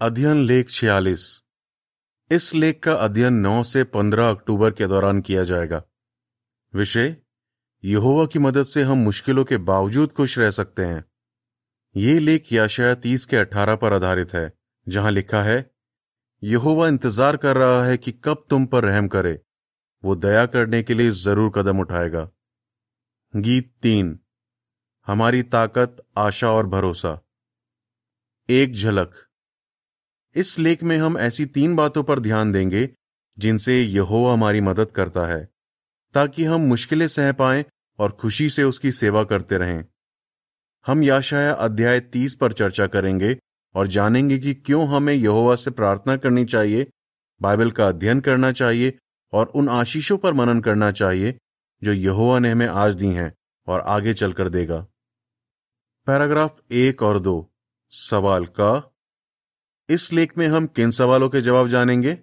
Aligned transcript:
अध्ययन 0.00 0.36
लेख 0.36 0.70
छियालीस। 0.70 1.42
इस 2.30 2.54
लेख 2.54 2.82
का 2.82 2.92
अध्ययन 2.92 3.32
9 3.32 3.64
से 3.64 3.84
15 3.84 4.30
अक्टूबर 4.30 4.70
के 4.70 4.86
दौरान 4.86 5.20
किया 5.20 5.44
जाएगा। 5.44 5.82
विषय, 6.74 7.16
यहोवा 7.84 8.26
की 8.26 8.38
मदद 8.38 8.66
से 8.66 8.82
हम 8.82 8.98
मुश्किलों 8.98 9.44
के 9.44 9.56
बावजूद 9.56 10.12
खुश 10.12 10.38
रह 10.38 10.50
सकते 10.50 10.84
हैं। 10.84 11.04
ये 11.96 12.18
लेख 12.18 12.52
याशाया 12.52 12.94
तीस 12.94 13.24
के 13.24 13.36
18 13.36 13.76
पर 13.76 13.92
आधारित 13.92 14.34
है, 14.34 14.52
जहाँ 14.88 15.10
लिखा 15.10 15.42
है, 15.42 15.70
यहोवा 16.42 16.88
इंतज़ार 16.88 17.36
कर 17.36 17.56
रहा 17.56 17.84
है 17.84 17.96
कि 17.96 18.12
कब 18.12 18.46
तुम 18.50 18.66
पर 18.66 18.84
रहम 18.84 19.08
करे। 19.08 19.40
वो 20.04 20.16
दया 20.16 20.46
करने 20.46 20.82
के 20.82 20.94
लिए 20.94 21.10
ज़रूर 21.10 21.52
कदम 21.54 21.80
उठाएगा। 21.80 22.30
गीत 23.36 23.74
तीन, 23.82 24.20
हमारी 25.06 25.42
ताकत, 25.42 25.96
आशा 26.18 26.50
और 26.50 26.66
भरोसा। 26.66 27.20
एक 28.48 28.74
झलक। 28.74 29.27
इस 30.38 30.58
लेख 30.58 30.82
में 30.82 30.98
हम 30.98 31.18
ऐसी 31.18 31.46
तीन 31.46 31.76
बातों 31.76 32.02
पर 32.02 32.20
ध्यान 32.20 32.52
देंगे, 32.52 32.88
जिनसे 33.38 33.82
यहोवा 33.82 34.32
हमारी 34.32 34.60
मदद 34.60 34.90
करता 34.90 35.26
है, 35.26 35.48
ताकि 36.14 36.44
हम 36.44 36.60
मुश्किलें 36.60 37.08
सह 37.08 37.32
पाएँ 37.32 37.64
और 37.98 38.12
खुशी 38.12 38.50
से 38.50 38.64
उसकी 38.64 38.92
सेवा 38.92 39.24
करते 39.24 39.58
रहें। 39.58 39.84
हम 40.86 41.02
याशाया 41.02 41.52
अध्याय 41.52 42.00
तीस 42.00 42.34
पर 42.34 42.52
चर्चा 42.52 42.86
करेंगे 42.86 43.36
और 43.74 43.86
जानेंगे 43.86 44.38
कि 44.38 44.54
क्यों 44.54 44.86
हमें 44.88 45.14
यहोवा 45.14 45.56
से 45.56 45.70
प्रार्थना 45.70 46.16
करनी 46.16 46.44
चाहिए, 46.44 46.86
बाइबल 47.40 47.70
का 47.70 47.88
अध्ययन 47.88 48.20
करना 48.20 48.52
चाहिए 48.52 48.98
और 49.32 49.46
उन 49.46 49.68
आशीषों 49.68 50.18
पर 50.18 50.32
मनन 50.32 50.60
करना 50.60 50.90
चाहिए, 50.90 51.38
जो 51.82 51.92
यहोवा 51.92 52.38
ने 52.38 52.50
हमें 52.50 52.66
आज 52.66 52.94
दी 52.94 53.08
हैं 53.08 53.32
और 53.66 53.80
आगे 53.80 54.14
चलकर 54.14 54.48
देगा। 54.48 54.86
पैराग्राफ 56.06 56.60
एक 56.70 57.02
और 57.02 57.18
दो, 57.18 57.50
सवाल 57.90 58.46
का 58.46 58.94
इस 59.90 60.12
लेख 60.12 60.38
में 60.38 60.48
हम 60.48 60.66
किन 60.66 60.90
सवालों 60.90 61.28
के 61.28 61.40
जवाब 61.40 61.68
जानेंगे? 61.68 62.18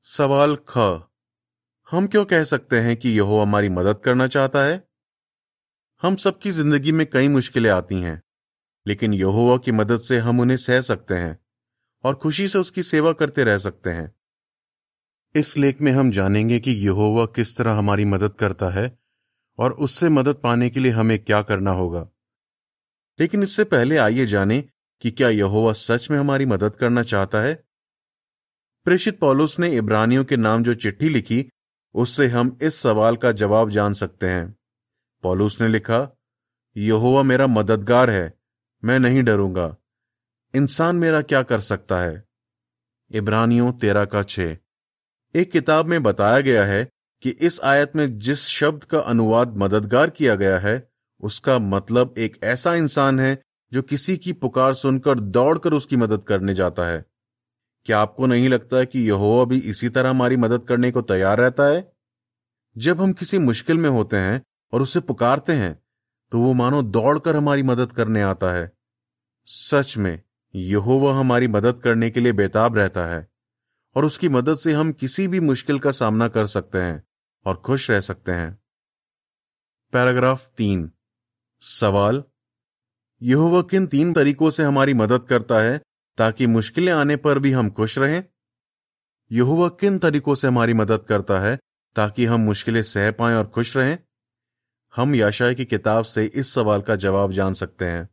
सवाल 0.00 0.56
ख। 0.68 0.78
हम 1.90 2.06
क्यों 2.06 2.24
कह 2.24 2.44
सकते 2.44 2.80
हैं 2.80 2.96
कि 2.96 3.08
यह 3.08 3.42
हमारी 3.42 3.68
मदद 3.68 4.00
करना 4.04 4.26
चाहता 4.26 4.64
है? 4.64 4.88
हम 6.02 6.16
सबकी 6.16 6.50
ज़िंदगी 6.50 6.92
में 6.92 7.06
कई 7.10 7.28
मुश्किलें 7.28 7.70
आती 7.70 8.00
हैं, 8.00 8.22
लेकिन 8.86 9.14
यहोवा 9.14 9.56
की 9.56 9.72
मदद 9.72 10.00
से 10.00 10.18
हम 10.18 10.40
उन्हें 10.40 10.56
सह 10.56 10.80
सकते 10.80 11.14
हैं 11.14 11.38
और 12.04 12.14
खुशी 12.14 12.48
से 12.48 12.58
उसकी 12.58 12.82
सेवा 12.82 13.12
करते 13.12 13.44
रह 13.44 13.58
सकते 13.58 13.90
हैं। 13.90 14.14
इस 15.34 15.56
लेख 15.58 15.80
में 15.80 15.92
हम 15.92 16.10
जानेंगे 16.10 16.60
कि 16.60 16.70
यहोवा 16.70 17.26
किस 17.26 17.56
तरह 17.56 17.72
हमारी 17.72 18.04
मदद 18.04 18.34
करता 18.34 18.70
है 18.70 18.98
और 19.58 19.72
उससे 19.72 20.08
मदद 20.08 20.34
पाने 20.34 20.70
के 20.70 20.80
लिए 20.80 20.92
हमें 20.92 21.18
क्या 21.24 21.42
करना 21.42 21.70
होगा। 21.70 22.08
लेकिन 23.18 23.42
इससे 23.42 23.64
पहले 23.64 23.96
आइए 23.96 24.26
जानें 24.26 24.62
कि 25.00 25.10
क्या 25.10 25.28
यहोवा 25.28 25.72
सच 25.72 26.10
में 26.10 26.18
हमारी 26.18 26.46
मदद 26.46 26.76
करना 26.76 27.02
चाहता 27.02 27.40
है? 27.40 27.64
प्रेषित 28.84 29.18
पौलुस 29.18 29.58
ने 29.58 29.76
इब्रानियों 29.76 30.24
के 30.24 30.36
नाम 30.36 30.62
जो 30.62 30.74
चिट्ठी 30.74 31.08
लिखी, 31.08 31.50
उससे 31.94 32.26
हम 32.26 32.58
इस 32.62 32.74
सवाल 32.74 33.16
का 33.16 33.32
जवाब 33.32 33.70
जान 33.70 33.94
सकते 33.94 34.28
हैं। 34.28 34.56
पौलुस 35.22 35.60
ने 35.60 35.68
लिखा, 35.68 36.16
यहोवा 36.76 37.22
मेरा 37.22 37.46
मददगार 37.46 38.10
है, 38.10 38.34
मैं 38.84 38.98
नहीं 38.98 39.22
डरूँगा। 39.22 39.76
इंसान 40.54 40.96
मेरा 40.96 41.22
क्या 41.22 41.42
कर 41.42 41.60
सकता 41.60 41.98
है? 41.98 42.24
इब्रानियों 43.10 43.72
तेरा 43.72 44.04
का 44.04 44.22
छे 44.22 44.58
एक 45.34 45.52
किताब 45.52 45.86
में 45.86 46.02
बताया 46.02 46.40
गया 46.40 46.64
है 46.64 46.88
कि 47.22 47.30
इस 47.30 47.60
आयत 47.60 47.96
में 47.96 48.18
जिस 48.18 48.40
शब्द 48.40 48.84
का 48.84 49.00
अनुवाद 49.00 49.56
मददगार 49.56 50.10
किया 50.10 50.34
गया 50.34 50.58
है, 50.58 50.90
उसका 51.20 51.58
मतलब 51.58 52.14
एक 52.18 52.44
ऐसा 52.44 52.74
इंसान 52.74 53.20
है 53.20 53.42
जो 53.72 53.82
किसी 53.82 54.16
की 54.16 54.32
पुकार 54.32 54.74
सुनकर 54.74 55.20
दौड़कर 55.20 55.72
उसकी 55.72 55.96
मदद 55.96 56.24
करने 56.24 56.54
जाता 56.54 56.86
है। 56.86 57.04
क्या 57.86 57.98
आपको 57.98 58.26
नहीं 58.26 58.48
लगता 58.48 58.84
कि 58.84 59.00
यहोवा 59.00 59.44
भी 59.44 59.58
इसी 59.60 59.88
तरह 59.88 60.10
हमारी 60.10 60.36
मदद 60.36 60.64
करने 60.68 60.90
को 60.90 61.02
तैयार 61.02 61.38
रहता 61.38 61.64
है? 61.64 61.92
जब 62.76 63.00
हम 63.00 63.12
किसी 63.12 63.38
मुश्किल 63.38 63.76
में 63.76 63.90
होते 63.90 64.16
हैं 64.16 64.42
और 64.72 64.82
उसे 64.82 65.00
पुकारते 65.00 65.52
हैं 65.52 65.78
तो 66.32 66.40
वो 66.40 66.52
मानो 66.52 66.82
दौड़कर 66.82 67.36
हमारी 67.36 67.62
मदद 67.62 67.92
करने 67.92 68.22
आता 68.22 68.52
है। 68.52 68.72
सच 69.44 69.96
में, 69.98 70.22
यहोवा 70.54 71.18
हमारी 71.18 71.48
मदद 71.48 71.80
करने 71.80 72.10
के 72.10 72.20
लिए 72.20 72.32
बेताब 72.32 72.76
रहता 72.76 73.04
है 73.06 73.28
और 73.96 74.04
उसकी 74.04 74.28
मदद 74.28 74.58
से 74.58 74.72
हम 74.72 74.92
किसी 74.92 75.26
भी 75.28 75.40
मुश्किल 75.40 75.78
का 75.78 75.90
सामना 75.90 76.28
कर 76.28 76.46
सकते 76.46 76.78
हैं 76.78 77.02
और 77.46 77.56
खुश 77.56 77.90
रह 77.90 78.00
सकते 78.00 78.32
हैं। 78.32 78.58
पैराग्राफ 79.92 80.48
तीन। 80.48 80.90
सवाल 81.62 82.22
यहोवा 83.22 83.62
किन 83.62 83.86
तीन 83.86 84.12
तरीकों 84.12 84.50
से 84.50 84.62
हमारी 84.62 84.94
मदद 84.94 85.20
करता 85.28 85.60
है, 85.60 85.80
ताकि 86.18 86.46
मुश्किलें 86.46 86.92
आने 86.92 87.16
पर 87.16 87.38
भी 87.38 87.52
हम 87.52 87.70
खुश 87.70 87.98
रहें? 87.98 88.24
यहोवा 89.32 89.68
किन 89.68 89.98
तरीकों 89.98 90.34
से 90.34 90.48
हमारी 90.48 90.74
मदद 90.74 91.00
करता 91.08 91.40
है, 91.40 91.58
ताकि 91.96 92.24
हम 92.24 92.40
मुश्किलें 92.40 92.82
सह 92.82 93.10
पाएँ 93.10 93.36
और 93.36 93.46
खुश 93.46 93.76
रहें? 93.76 93.98
हम 94.96 95.14
याशाय 95.14 95.54
की 95.54 95.64
किताब 95.64 96.04
से 96.04 96.24
इस 96.24 96.54
सवाल 96.54 96.82
का 96.82 96.96
जवाब 96.96 97.32
जान 97.32 97.54
सकते 97.54 97.84
हैं। 97.84 98.08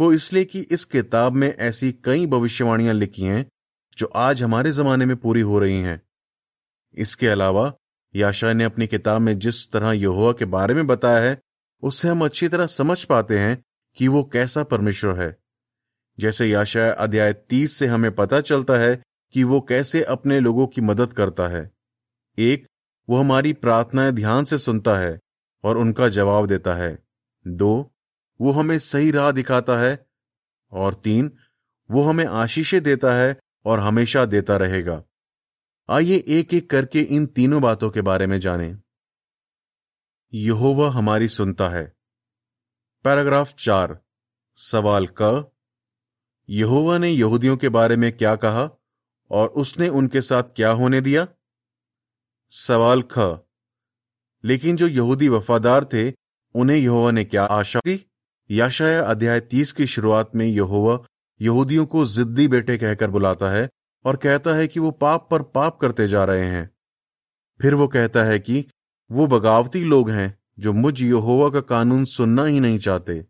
वो 0.00 0.12
इसलिए 0.12 0.44
कि 0.44 0.60
इस 0.60 0.84
किताब 0.84 1.32
में 1.32 1.56
ऐसी 1.56 1.92
कई 1.92 2.26
भविष्यवाणियाँ 2.26 2.94
लिखी 2.94 3.22
हैं, 3.22 3.50
जो 3.98 4.06
आज 4.06 4.42
हमारे 4.42 4.72
जमाने 4.72 5.06
में 5.06 5.16
पूरी 5.16 5.40
हो 5.40 5.58
रही 5.58 5.80
हैं। 5.80 6.02
इसके 6.94 7.28
अलावा, 7.28 7.74
याशाय 8.16 8.54
ने 8.54 8.64
अपनी 8.64 8.86
किताब 8.86 9.20
में 9.20 9.38
जिस 9.38 9.72
तरह 9.72 9.92
यहोवा 9.92 10.32
के 10.32 10.44
बारे 10.44 10.74
में 10.74 10.86
बताया 10.86 11.30
है 11.30 11.40
उससे 11.82 12.08
हम 12.08 12.24
अच्छी 12.24 12.48
तरह 12.48 12.66
समझ 12.66 13.04
पाते 13.04 13.38
हैं 13.38 13.64
कि 13.94 14.08
वो 14.08 14.24
कैसा 14.24 14.62
परमेश्वर 14.62 15.20
है। 15.20 15.36
जैसे 16.18 16.46
याशाय 16.46 16.90
अध्याय 16.90 17.32
तीस 17.32 17.76
से 17.76 17.86
हमें 17.86 18.14
पता 18.14 18.40
चलता 18.40 18.74
है 18.74 19.02
कि 19.32 19.44
वो 19.44 19.60
कैसे 19.60 20.02
अपने 20.02 20.40
लोगों 20.40 20.66
की 20.66 20.80
मदद 20.80 21.12
करता 21.12 21.48
है। 21.48 21.70
एक, 22.38 22.66
वो 23.08 23.16
हमारी 23.16 23.52
प्रार्थनाएँ 23.52 24.12
ध्यान 24.12 24.44
से 24.44 24.58
सुनता 24.58 24.98
है 24.98 25.20
और 25.64 25.78
उनका 25.78 26.08
जवाब 26.08 26.46
देता 26.46 26.74
है। 26.74 26.98
दो, 27.46 27.94
वो 28.40 28.52
हमें 28.52 28.78
सही 28.78 29.10
राह 29.10 29.30
दिखाता 29.30 29.78
है 29.78 30.06
और 30.70 30.94
तीन, 30.94 31.32
वो 31.90 32.02
हमें 32.02 32.24
आशीषें 32.24 32.82
देता 32.82 33.12
है 33.12 33.40
और 33.64 33.80
हमेशा 33.80 34.24
देता 34.24 34.56
रहेगा। 34.56 35.04
आइए 35.90 36.24
एक 36.28 36.54
एक 36.54 36.70
करके 36.70 37.00
इन 37.00 37.26
तीनों 37.26 37.62
बातों 37.62 37.90
के 37.90 38.00
बारे 38.00 38.26
में 38.26 38.40
जानें। 38.40 38.78
यहोवा 40.34 40.90
हमारी 40.90 41.28
सुनता 41.28 41.68
है। 41.68 41.92
पैराग्राफ 43.04 43.54
चार, 43.58 43.98
सवाल 44.54 45.08
क। 45.20 45.50
यहोवा 46.48 46.98
ने 46.98 47.08
यहूदियों 47.08 47.56
के 47.56 47.68
बारे 47.68 47.96
में 47.96 48.16
क्या 48.16 48.36
कहा 48.36 48.70
और 49.30 49.48
उसने 49.48 49.88
उनके 49.88 50.22
साथ 50.22 50.42
क्या 50.42 50.70
होने 50.70 51.00
दिया? 51.00 51.28
सवाल 52.50 53.02
ख। 53.02 53.40
लेकिन 54.44 54.76
जो 54.76 54.88
यहूदी 54.88 55.28
वफादार 55.28 55.84
थे, 55.84 56.12
उन्हें 56.54 56.76
यहोवा 56.76 57.10
ने 57.10 57.24
क्या 57.24 57.44
आशा 57.44 57.78
दी? 57.78 58.06
याशाया 58.50 59.02
अध्याय 59.02 59.40
तीस 59.40 59.72
की 59.72 59.86
शुरुआत 59.86 60.36
में 60.36 60.46
यहोवा 60.46 61.06
यहूदियों 61.40 61.86
को 61.86 62.04
जिद्दी 62.06 62.48
बेटे 62.48 62.78
कहकर 62.78 63.10
बुलाता 63.10 63.50
है 63.50 63.68
और 64.04 64.16
कहता 64.16 64.54
है 64.54 64.68
कि 64.68 64.80
वो 64.80 64.90
पाप 64.90 65.28
पर 65.30 65.42
पाप 65.42 65.78
करते 65.78 66.08
जा 66.08 66.24
रहे 66.24 66.46
हैं। 66.46 66.70
फिर 67.62 67.74
वो 67.74 67.88
कहता 67.88 68.24
है 68.24 68.38
कि 68.38 68.66
वो 69.10 69.26
बगावती 69.26 69.84
लोग 69.84 70.10
हैं। 70.10 70.41
जो 70.58 70.72
मुझ 70.72 71.00
यहोवा 71.02 71.48
का 71.50 71.60
कानून 71.60 72.04
सुनना 72.04 72.44
ही 72.44 72.60
नहीं 72.60 72.78
चाहते 72.78 73.24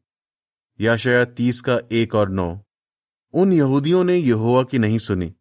या 0.81 0.97
शायद 0.97 1.29
तीस 1.29 1.61
का 1.61 1.81
एक 1.93 2.15
और 2.15 2.31
नौ। 2.31 2.61
उन 3.35 3.53
यहूदियों 3.53 4.05
ने 4.05 4.17
यहोवा 4.17 4.63
की 4.63 4.79
नहीं 4.79 4.99
सुनी, 4.99 5.33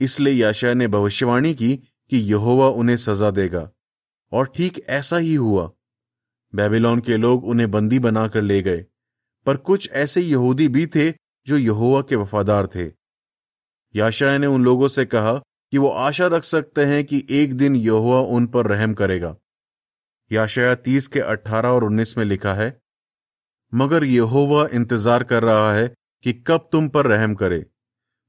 इसलिए 0.00 0.34
याशया 0.34 0.74
ने 0.74 0.88
भविष्यवाणी 0.88 1.54
की 1.54 1.76
कि 2.10 2.16
यहोवा 2.16 2.68
उन्हें 2.68 2.96
सजा 2.96 3.30
देगा। 3.30 3.70
और 4.32 4.46
ठीक 4.46 4.80
ऐसा 4.88 5.16
ही 5.16 5.34
हुआ। 5.34 5.70
बेबीलोन 6.54 7.00
के 7.00 7.16
लोग 7.16 7.44
उन्हें 7.44 7.70
बंदी 7.70 7.98
बनाकर 7.98 8.40
ले 8.40 8.62
गए, 8.62 8.84
पर 9.46 9.56
कुछ 9.56 9.90
ऐसे 9.92 10.20
यहूदी 10.20 10.68
भी 10.68 10.86
थे 10.86 11.10
जो 11.46 11.56
यहोवा 11.56 12.00
के 12.00 12.16
वफादार 12.16 12.66
थे। 12.66 12.90
याशाया 13.94 14.38
ने 14.38 14.46
उन 14.46 14.64
लोगों 14.64 14.88
से 14.88 15.04
कहा 15.04 15.34
कि 15.72 15.78
वो 15.78 15.88
आशा 15.88 16.26
रख 16.26 16.44
सकते 16.44 16.84
हैं 16.84 17.04
कि 17.04 17.26
एक 17.30 17.54
दिन 17.54 17.76
यहोवा 17.76 18.20
उन 18.20 18.46
पर 18.46 18.66
रहम 18.66 18.94
करेगा। 18.94 19.36
याशाया 20.30 20.74
तीस 20.76 21.06
के 21.08 21.20
अट्ठारह 21.22 21.68
और 21.68 21.84
उन्नीस 21.84 22.16
में 22.18 22.24
लिखा 22.24 22.54
है, 22.54 22.68
मगर 23.72 24.04
यहोवा 24.04 24.66
इंतज़ार 24.72 25.22
कर 25.24 25.42
रहा 25.42 25.72
है 25.74 25.88
कि 26.24 26.32
कब 26.46 26.68
तुम 26.72 26.88
पर 26.88 27.06
रहम 27.06 27.34
करे। 27.34 27.64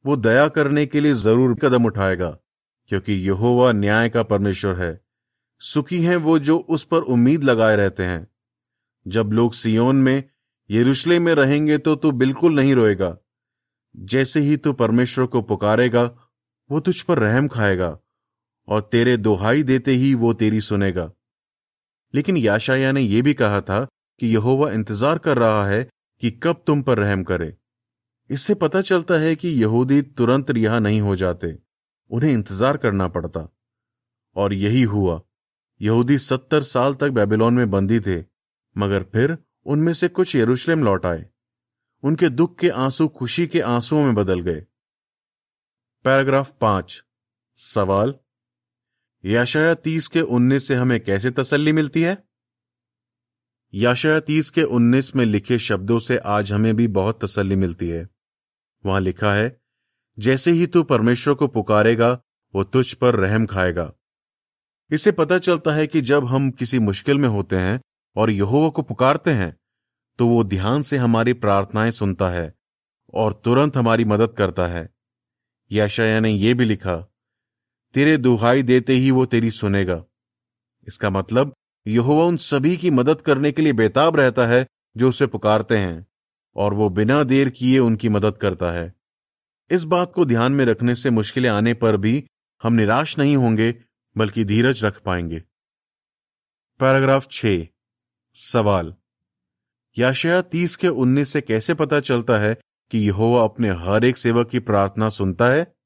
वो 0.05 0.15
दया 0.17 0.47
करने 0.49 0.85
के 0.85 1.01
लिए 1.01 1.13
ज़रूर 1.15 1.55
कदम 1.55 1.85
उठाएगा, 1.85 2.29
क्योंकि 2.91 3.13
यहोवा 3.27 3.71
न्याय 3.73 4.09
का 4.09 4.23
परमेश्वर 4.25 4.75
है। 4.75 4.99
सुखी 5.61 6.01
हैं 6.01 6.15
वो 6.17 6.37
जो 6.39 6.57
उस 6.59 6.83
पर 6.83 7.01
उम्मीद 7.09 7.43
लगाए 7.43 7.75
रहते 7.75 8.03
हैं। 8.03 8.27
जब 9.05 9.31
लोग 9.31 9.53
सियोन 9.53 9.95
में, 9.97 10.23
यरूशलेम 10.69 11.23
में 11.23 11.33
रहेंगे 11.35 11.77
तो 11.77 11.95
तू 11.95 12.11
बिल्कुल 12.13 12.55
नहीं 12.55 12.73
रोएगा। 12.75 13.15
जैसे 13.95 14.39
ही 14.39 14.57
तू 14.57 14.73
परमेश्वर 14.75 15.25
को 15.25 15.41
पुकारेगा, 15.41 16.03
वो 16.69 16.79
तुझ 16.79 17.01
पर 17.01 17.19
रहम 17.19 17.47
खाएगा, 17.47 17.97
और 18.67 18.81
तेरे 18.91 19.15
दोहाई 19.17 19.63
देते 19.63 19.91
ही 19.93 20.13
वो 20.15 20.33
तेरी 20.33 20.61
सुनेगा। 20.61 21.11
लेकिन 22.17 22.37
याशाया 22.37 22.91
ने 22.91 23.01
यह 23.01 23.23
भी 23.23 23.33
कहा 23.33 23.61
था 23.61 23.87
कि 24.19 24.27
यहोवा 24.27 24.71
इंतज़ार 24.71 25.17
कर 25.17 25.37
रहा 25.37 25.67
है 25.67 25.89
कि 26.21 26.31
कब 26.31 26.63
तुम 26.67 26.81
पर 26.81 26.97
रहम 26.97 27.23
करे। 27.23 27.57
इससे 28.29 28.53
पता 28.53 28.81
चलता 28.81 29.13
है 29.13 29.35
कि 29.35 29.49
यहूदी 29.49 30.01
तुरंत 30.01 30.51
रिहा 30.51 30.79
नहीं 30.79 31.01
हो 31.01 31.15
जाते, 31.15 31.59
उन्हें 32.09 32.31
इंतज़ार 32.33 32.77
करना 32.77 33.07
पड़ता। 33.07 33.47
और 34.35 34.53
यही 34.53 34.83
हुआ। 34.83 35.21
यहूदी 35.81 36.17
सत्तर 36.17 36.63
साल 36.63 36.95
तक 36.95 37.09
बेबीलोन 37.09 37.53
में 37.53 37.69
बंदी 37.71 37.99
थे, 37.99 38.23
मगर 38.77 39.03
फिर 39.03 39.37
उनमें 39.65 39.93
से 39.93 40.07
कुछ 40.07 40.35
यरूशलेम 40.35 40.83
लौट 40.83 41.05
आए। 41.05 41.25
उनके 42.03 42.29
दुख 42.29 42.59
के 42.59 42.69
आँसू 42.69 43.07
खुशी 43.07 43.47
के 43.47 43.61
आंसुओं 43.61 44.03
में 44.03 44.15
बदल 44.15 44.41
गए। 44.41 44.65
पैराग्राफ 46.05 46.53
पाँच। 46.61 47.03
सवाल 47.57 48.15
याशाया 49.27 49.73
तीस 49.73 50.07
के 50.07 50.21
उन्नीस 50.21 50.67
से 50.67 50.75
हमें 50.75 50.99
कैसे 50.99 51.31
तसल्ली 51.31 51.71
मिलती 51.71 52.01
है? 52.01 52.23
याशाया 53.73 54.19
तीस 54.19 54.49
के 54.49 54.63
उन्नीस 54.63 55.15
में 55.15 55.25
लिखे 55.25 55.59
शब्दों 55.59 55.99
से 55.99 56.17
आज 56.17 56.53
हमें 56.53 56.75
भी 56.75 56.87
बहुत 56.87 57.23
तसल्ली 57.23 57.55
मिलती 57.55 57.89
है। 57.89 58.07
वहाँ 58.85 59.01
लिखा 59.01 59.33
है, 59.33 59.61
जैसे 60.19 60.51
ही 60.51 60.67
तू 60.67 60.83
परमेश्वर 60.83 61.33
को 61.33 61.47
पुकारेगा, 61.47 62.21
वो 62.55 62.63
तुझ 62.63 62.93
पर 62.93 63.15
रहम 63.15 63.45
खाएगा। 63.45 63.91
इससे 64.91 65.11
पता 65.11 65.39
चलता 65.39 65.73
है 65.73 65.87
कि 65.87 66.01
जब 66.01 66.25
हम 66.25 66.49
किसी 66.51 66.79
मुश्किल 66.79 67.17
में 67.17 67.29
होते 67.29 67.55
हैं 67.55 67.81
और 68.15 68.31
यहोवा 68.31 68.69
को 68.69 68.81
पुकारते 68.81 69.31
हैं 69.31 69.55
तो 70.19 70.27
वो 70.27 70.43
ध्यान 70.43 70.81
से 70.81 70.97
हमारी 70.97 71.33
प्रार्थनाएँ 71.33 71.91
सुनता 71.91 72.29
है 72.29 72.53
और 73.13 73.41
तुरंत 73.45 73.77
हमारी 73.77 74.05
मदद 74.05 74.33
करता 74.37 74.67
है। 74.67 74.89
याशाया 75.71 76.19
ने 76.19 76.29
यह 76.29 76.55
भी 76.55 76.65
लिखा 76.65 76.95
तेरे 77.97 78.17
दुहाई 78.17 78.63
देते 78.63 78.93
ही 78.93 79.11
वो 79.11 79.25
तेरी 79.25 79.51
सुनेगा। 79.51 80.03
इसका 80.87 81.09
मतलब 81.09 81.53
यहोवा 81.87 82.25
उन 82.25 82.37
सभी 82.37 82.77
की 82.77 82.89
मदद 82.89 83.21
करने 83.21 83.51
के 83.51 83.61
लिए 83.61 83.73
बेताब 83.73 84.15
रहता 84.15 84.47
है, 84.47 84.67
जो 84.97 85.09
उसे 85.09 85.27
पुकारते 85.27 85.77
हैं, 85.77 86.07
और 86.55 86.73
वो 86.73 86.89
बिना 86.89 87.23
देर 87.23 87.49
किए 87.49 87.79
उनकी 87.79 88.09
मदद 88.09 88.37
करता 88.37 88.71
है। 88.71 88.93
इस 89.71 89.83
बात 89.83 90.13
को 90.13 90.25
ध्यान 90.25 90.51
में 90.51 90.65
रखने 90.65 90.95
से 90.95 91.09
मुश्किलें 91.09 91.49
आने 91.49 91.73
पर 91.73 91.97
भी 91.97 92.27
हम 92.63 92.73
निराश 92.73 93.17
नहीं 93.17 93.37
होंगे, 93.37 93.75
बल्कि 94.17 94.43
धीरज 94.43 94.85
रख 94.85 94.99
पाएँगे। 94.99 95.43
पैराग्राफ 96.79 97.27
छ। 97.31 97.45
सवाल। 98.33 98.95
याशया 99.97 100.41
तीस 100.41 100.75
के 100.75 100.87
उन्नीस 100.87 101.33
से 101.33 101.41
कैसे 101.41 101.73
पता 101.73 101.99
चलता 101.99 102.37
है 102.37 102.57
कि 102.91 102.97
यहोवा 102.97 103.43
अपने 103.43 103.69
हर 103.69 104.05
एक 104.05 104.17
सेवक 104.17 104.49
की 104.49 104.59
प्रार्थना 104.59 105.09
सुनता 105.09 105.47
है? 105.47 105.76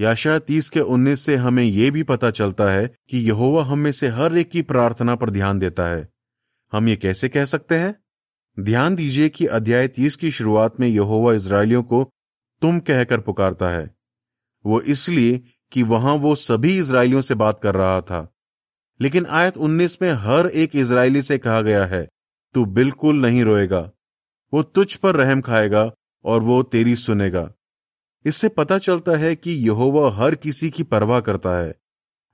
याशया 0.00 0.38
तीस 0.38 0.70
के 0.70 0.80
उन्नीस 0.80 1.20
से 1.20 1.36
हमें 1.36 1.64
यह 1.64 1.90
भी 1.90 2.02
पता 2.02 2.30
चलता 2.30 2.70
है 2.70 2.94
कि 3.08 3.18
यहोवा 3.18 3.64
हम 3.64 3.78
में 3.78 3.92
से 3.92 4.08
हर 4.08 4.38
एक 4.38 4.50
की 4.50 4.62
प्रार्थना 4.62 5.14
पर 5.14 5.30
ध्यान 5.30 5.58
देता 5.58 5.86
है। 5.86 6.08
हम 6.72 6.88
ये 6.88 6.96
कैसे 6.96 7.28
कह 7.28 7.44
सकते 7.44 7.74
हैं? 7.74 7.94
ध्यान 8.60 8.94
दीजिए 8.94 9.28
कि 9.28 9.46
अध्याय 9.46 9.88
तीस 9.88 10.16
की 10.16 10.30
शुरुआत 10.30 10.80
में 10.80 10.88
यहोवा 10.88 11.34
इसराइलियों 11.34 11.82
को, 11.82 12.10
तुम 12.62 12.78
कहकर 12.78 13.20
पुकारता 13.20 13.68
है। 13.68 13.96
वो 14.66 14.80
इसलिए 14.80 15.42
कि 15.72 15.82
वहाँ 15.82 16.14
वो 16.14 16.34
सभी 16.34 16.78
इसराइलियों 16.78 17.22
से 17.22 17.34
बात 17.34 17.60
कर 17.62 17.74
रहा 17.74 18.00
था। 18.00 18.34
लेकिन 19.00 19.26
आयत 19.26 19.56
19 19.56 20.02
में 20.02 20.10
हर 20.10 20.46
एक 20.46 20.76
इसराइली 20.76 21.22
से 21.22 21.38
कहा 21.38 21.60
गया 21.60 21.84
है, 21.84 22.08
तू 22.54 22.64
बिल्कुल 22.64 23.16
नहीं 23.16 23.44
रोएगा। 23.44 23.90
वो 24.54 24.62
तुझ 24.62 24.96
पर 24.96 25.14
रहम 25.14 25.40
खाएगा 25.40 25.92
और 26.24 26.42
वो 26.42 26.62
तेरी 26.62 26.96
सुनेगा। 26.96 27.52
इससे 28.26 28.48
पता 28.48 28.78
चलता 28.78 29.12
है 29.12 29.36
कि 29.36 29.50
यहोवा 29.52 30.10
हर 30.10 30.34
किसी 30.34 30.70
की 30.70 30.82
परवाह 30.82 31.20
करता 31.20 31.58
है। 31.58 31.74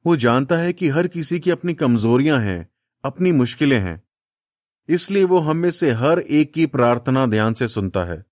वो 0.06 0.16
जानता 0.16 0.56
है 0.56 0.72
कि 0.72 0.88
हर 0.88 1.06
किसी 1.06 1.40
की 1.40 1.50
अपनी 1.50 1.74
कमजोरियाँ 1.74 2.40
हैं, 2.40 2.68
अपनी 3.04 3.32
मुश्किलें 3.32 3.80
हैं। 3.80 4.02
इसलिए 4.88 5.24
वो 5.24 5.38
हम 5.38 5.56
में 5.56 5.70
से 5.70 5.90
हर 5.90 6.18
एक 6.18 6.54
की 6.54 6.66
प्रार्थना 6.66 7.26
ध्यान 7.26 7.54
से 7.54 7.68
सुनता 7.68 8.04
है। 8.04 8.24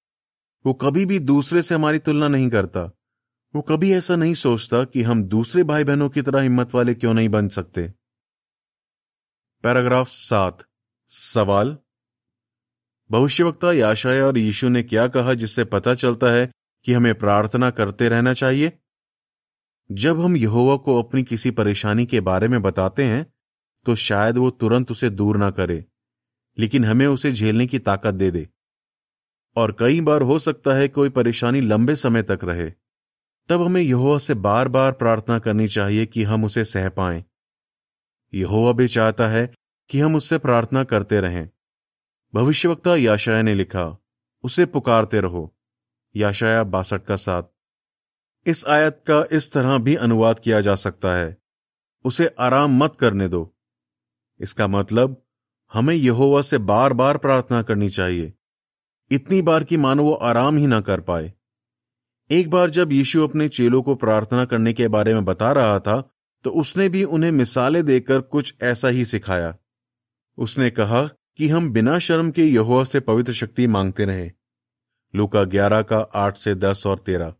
वो 0.66 0.74
कभी 0.74 1.06
भी 1.06 1.18
दूसरे 1.18 1.62
से 1.62 1.74
हमारी 1.74 1.98
तुलना 1.98 2.28
नहीं 2.28 2.48
करता। 2.48 2.92
वो 3.54 3.62
कभी 3.62 3.92
ऐसा 3.92 4.16
नहीं 4.16 4.34
सोचता 4.34 4.84
कि 4.84 5.02
हम 5.02 5.24
दूसरे 5.24 5.62
भाई 5.62 5.84
बहनों 5.84 6.08
की 6.08 6.22
तरह 6.22 6.40
हिम्मत 6.40 6.74
वाले 6.74 6.94
क्यों 6.94 7.14
नहीं 7.14 7.28
बन 7.28 7.48
सकते। 7.48 7.94
पैराग्राफ 9.62 10.08
सात, 10.08 10.64
सवाल। 11.08 11.78
भविष्यवक्ता 13.10 13.72
याशाया 13.72 14.26
और 14.26 14.38
यीशु 14.38 14.68
ने 14.68 14.82
क्या 14.82 15.08
कहा 15.08 15.34
जिससे 15.34 15.64
पता 15.64 15.94
चलता 15.94 16.26
है 16.26 16.50
कि 16.84 16.92
हमें 16.92 17.14
प्रार्थना 17.14 17.70
करते 17.70 18.08
रहना 18.08 18.32
चाहिए। 18.34 18.72
जब 19.90 20.20
हम 20.20 20.36
यहोवा 20.36 20.76
को 20.76 21.02
अपनी 21.02 21.22
किसी 21.22 21.50
परेशानी 21.50 22.06
के 22.06 22.20
बारे 22.20 22.48
में 22.48 22.60
बताते 22.62 23.04
हैं 23.04 23.26
तो 23.86 23.94
शायद 23.94 24.36
वो 24.36 24.50
तुरंत 24.50 24.90
उसे 24.90 25.10
दूर 25.10 25.36
ना 25.36 25.50
करे, 25.50 25.84
लेकिन 26.58 26.84
हमें 26.84 27.06
उसे 27.06 27.32
झेलने 27.32 27.66
की 27.66 27.78
ताकत 27.78 28.14
दे 28.14 28.30
दे। 28.30 28.48
और 29.56 29.76
कई 29.78 30.00
बार 30.00 30.22
हो 30.22 30.38
सकता 30.38 30.74
है 30.74 30.88
कोई 30.88 31.08
परेशानी 31.08 31.60
लंबे 31.60 31.96
समय 31.96 32.22
तक 32.22 32.40
रहे। 32.44 32.70
तब 33.48 33.62
हमें 33.62 33.80
यहोवा 33.82 34.18
से 34.18 34.34
बार 34.36 34.68
बार 34.68 34.92
प्रार्थना 34.92 35.38
करनी 35.38 35.68
चाहिए 35.68 36.06
कि 36.06 36.22
हम 36.22 36.44
उसे 36.44 36.64
सह 36.64 36.88
पाएँ। 36.88 37.24
यहोवा 38.32 38.72
भी 38.72 38.88
चाहता 38.88 39.28
है 39.28 39.46
कि 39.90 40.00
हम 40.00 40.16
उससे 40.16 40.38
प्रार्थना 40.38 40.84
करते 40.84 41.20
रहें। 41.20 41.48
भविष्यवक्ता 42.34 42.96
याशाया 42.96 43.42
ने 43.42 43.54
लिखा, 43.54 43.86
उसे 44.44 44.66
पुकारते 44.66 45.20
रहो। 45.20 45.56
याशाया 46.16 46.62
बासठ 46.64 47.04
का 47.04 47.16
साथ 47.16 47.42
इस 48.46 48.64
आयत 48.66 49.02
का 49.06 49.24
इस 49.32 49.52
तरह 49.52 49.78
भी 49.78 49.94
अनुवाद 49.94 50.38
किया 50.38 50.60
जा 50.60 50.74
सकता 50.74 51.14
है। 51.16 51.36
उसे 52.04 52.26
आराम 52.38 52.78
मत 52.84 52.96
करने 52.96 53.28
दो। 53.28 53.56
इसका 54.40 54.66
मतलब 54.66 55.22
हमें 55.72 55.94
यहोवा 55.94 56.42
से 56.42 56.58
बार 56.58 56.92
बार 56.92 57.18
प्रार्थना 57.18 57.62
करनी 57.62 57.90
चाहिए। 57.90 58.32
इतनी 59.10 59.42
बार 59.42 59.64
कि 59.64 59.76
मानो 59.76 60.04
वो 60.04 60.12
आराम 60.12 60.56
ही 60.56 60.66
ना 60.66 60.80
कर 60.80 61.00
पाए। 61.00 61.32
एक 62.30 62.50
बार 62.50 62.70
जब 62.70 62.92
यीशु 62.92 63.22
अपने 63.24 63.48
चेलों 63.48 63.82
को 63.82 63.94
प्रार्थना 63.94 64.44
करने 64.44 64.72
के 64.72 64.88
बारे 64.88 65.14
में 65.14 65.24
बता 65.24 65.52
रहा 65.52 65.78
था 65.78 66.00
तो 66.44 66.50
उसने 66.50 66.88
भी 66.88 67.04
उन्हें 67.04 67.30
मिसालें 67.32 67.84
देकर 67.84 68.20
कुछ 68.20 68.54
ऐसा 68.62 68.88
ही 68.88 69.04
सिखाया। 69.04 69.56
उसने 70.38 70.70
कहा 70.70 71.06
कि 71.06 71.48
हम 71.48 71.70
बिना 71.70 71.98
शर्म 71.98 72.30
के 72.30 72.44
यहोवा 72.44 72.84
से 72.84 73.00
पवित्र 73.00 73.32
शक्ति 73.32 73.66
मांगते 73.66 74.04
रहे। 74.04 74.30
लूका 75.14 75.44
ग्यारह 75.44 75.82
का 75.82 75.98
आठ 75.98 76.36
से 76.36 76.54
दस 76.54 76.86
और 76.86 76.98
तेरह। 76.98 77.34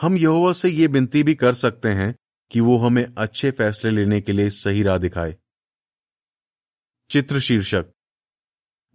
हम 0.00 0.16
यहोवा 0.16 0.52
से 0.52 0.68
यह 0.68 0.88
विनती 0.88 1.22
भी 1.22 1.34
कर 1.34 1.54
सकते 1.54 1.88
हैं 1.88 2.14
कि 2.50 2.60
वो 2.60 2.78
हमें 2.78 3.14
अच्छे 3.18 3.50
फैसले 3.50 3.90
लेने 3.90 4.20
के 4.20 4.32
लिए 4.32 4.50
सही 4.50 4.82
राह 4.82 4.98
दिखाए। 4.98 5.36
चित्र 7.10 7.40
शीर्षक 7.40 7.86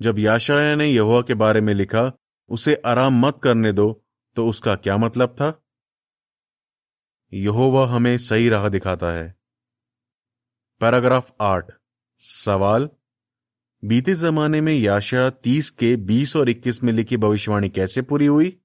जब 0.02 0.20
याशाया 0.20 0.76
ने 0.76 0.88
यहोवा 0.88 1.22
के 1.22 1.34
बारे 1.34 1.62
में 1.62 1.74
लिखा, 1.74 2.12
उसे 2.50 2.82
आराम 2.86 3.28
मत 3.28 3.40
करने 3.44 3.72
दो 3.72 4.06
तो 4.36 4.50
उसका 4.50 4.76
क्या 4.76 4.98
मतलब 4.98 5.30
था? 5.30 5.64
यहोवा 7.34 7.88
हमें 7.88 8.18
सही 8.18 8.50
राह 8.50 8.70
दिखाता 8.70 9.12
है। 9.12 9.36
पैराग्राफ 10.80 11.36
आठ। 11.42 11.72
सवाल 12.18 12.90
बीते 13.86 14.14
जमाने 14.16 14.62
में 14.62 14.74
याशा 14.74 15.30
तीस 15.30 15.70
के 15.70 15.96
बीस 15.96 16.36
और 16.36 16.50
इक्कीस 16.50 16.84
में 16.84 16.92
लिखी 16.94 17.18
भविष्यवाणी 17.18 17.70
कैसे 17.70 18.02
पूरी 18.02 18.26
हुई? 18.26 18.58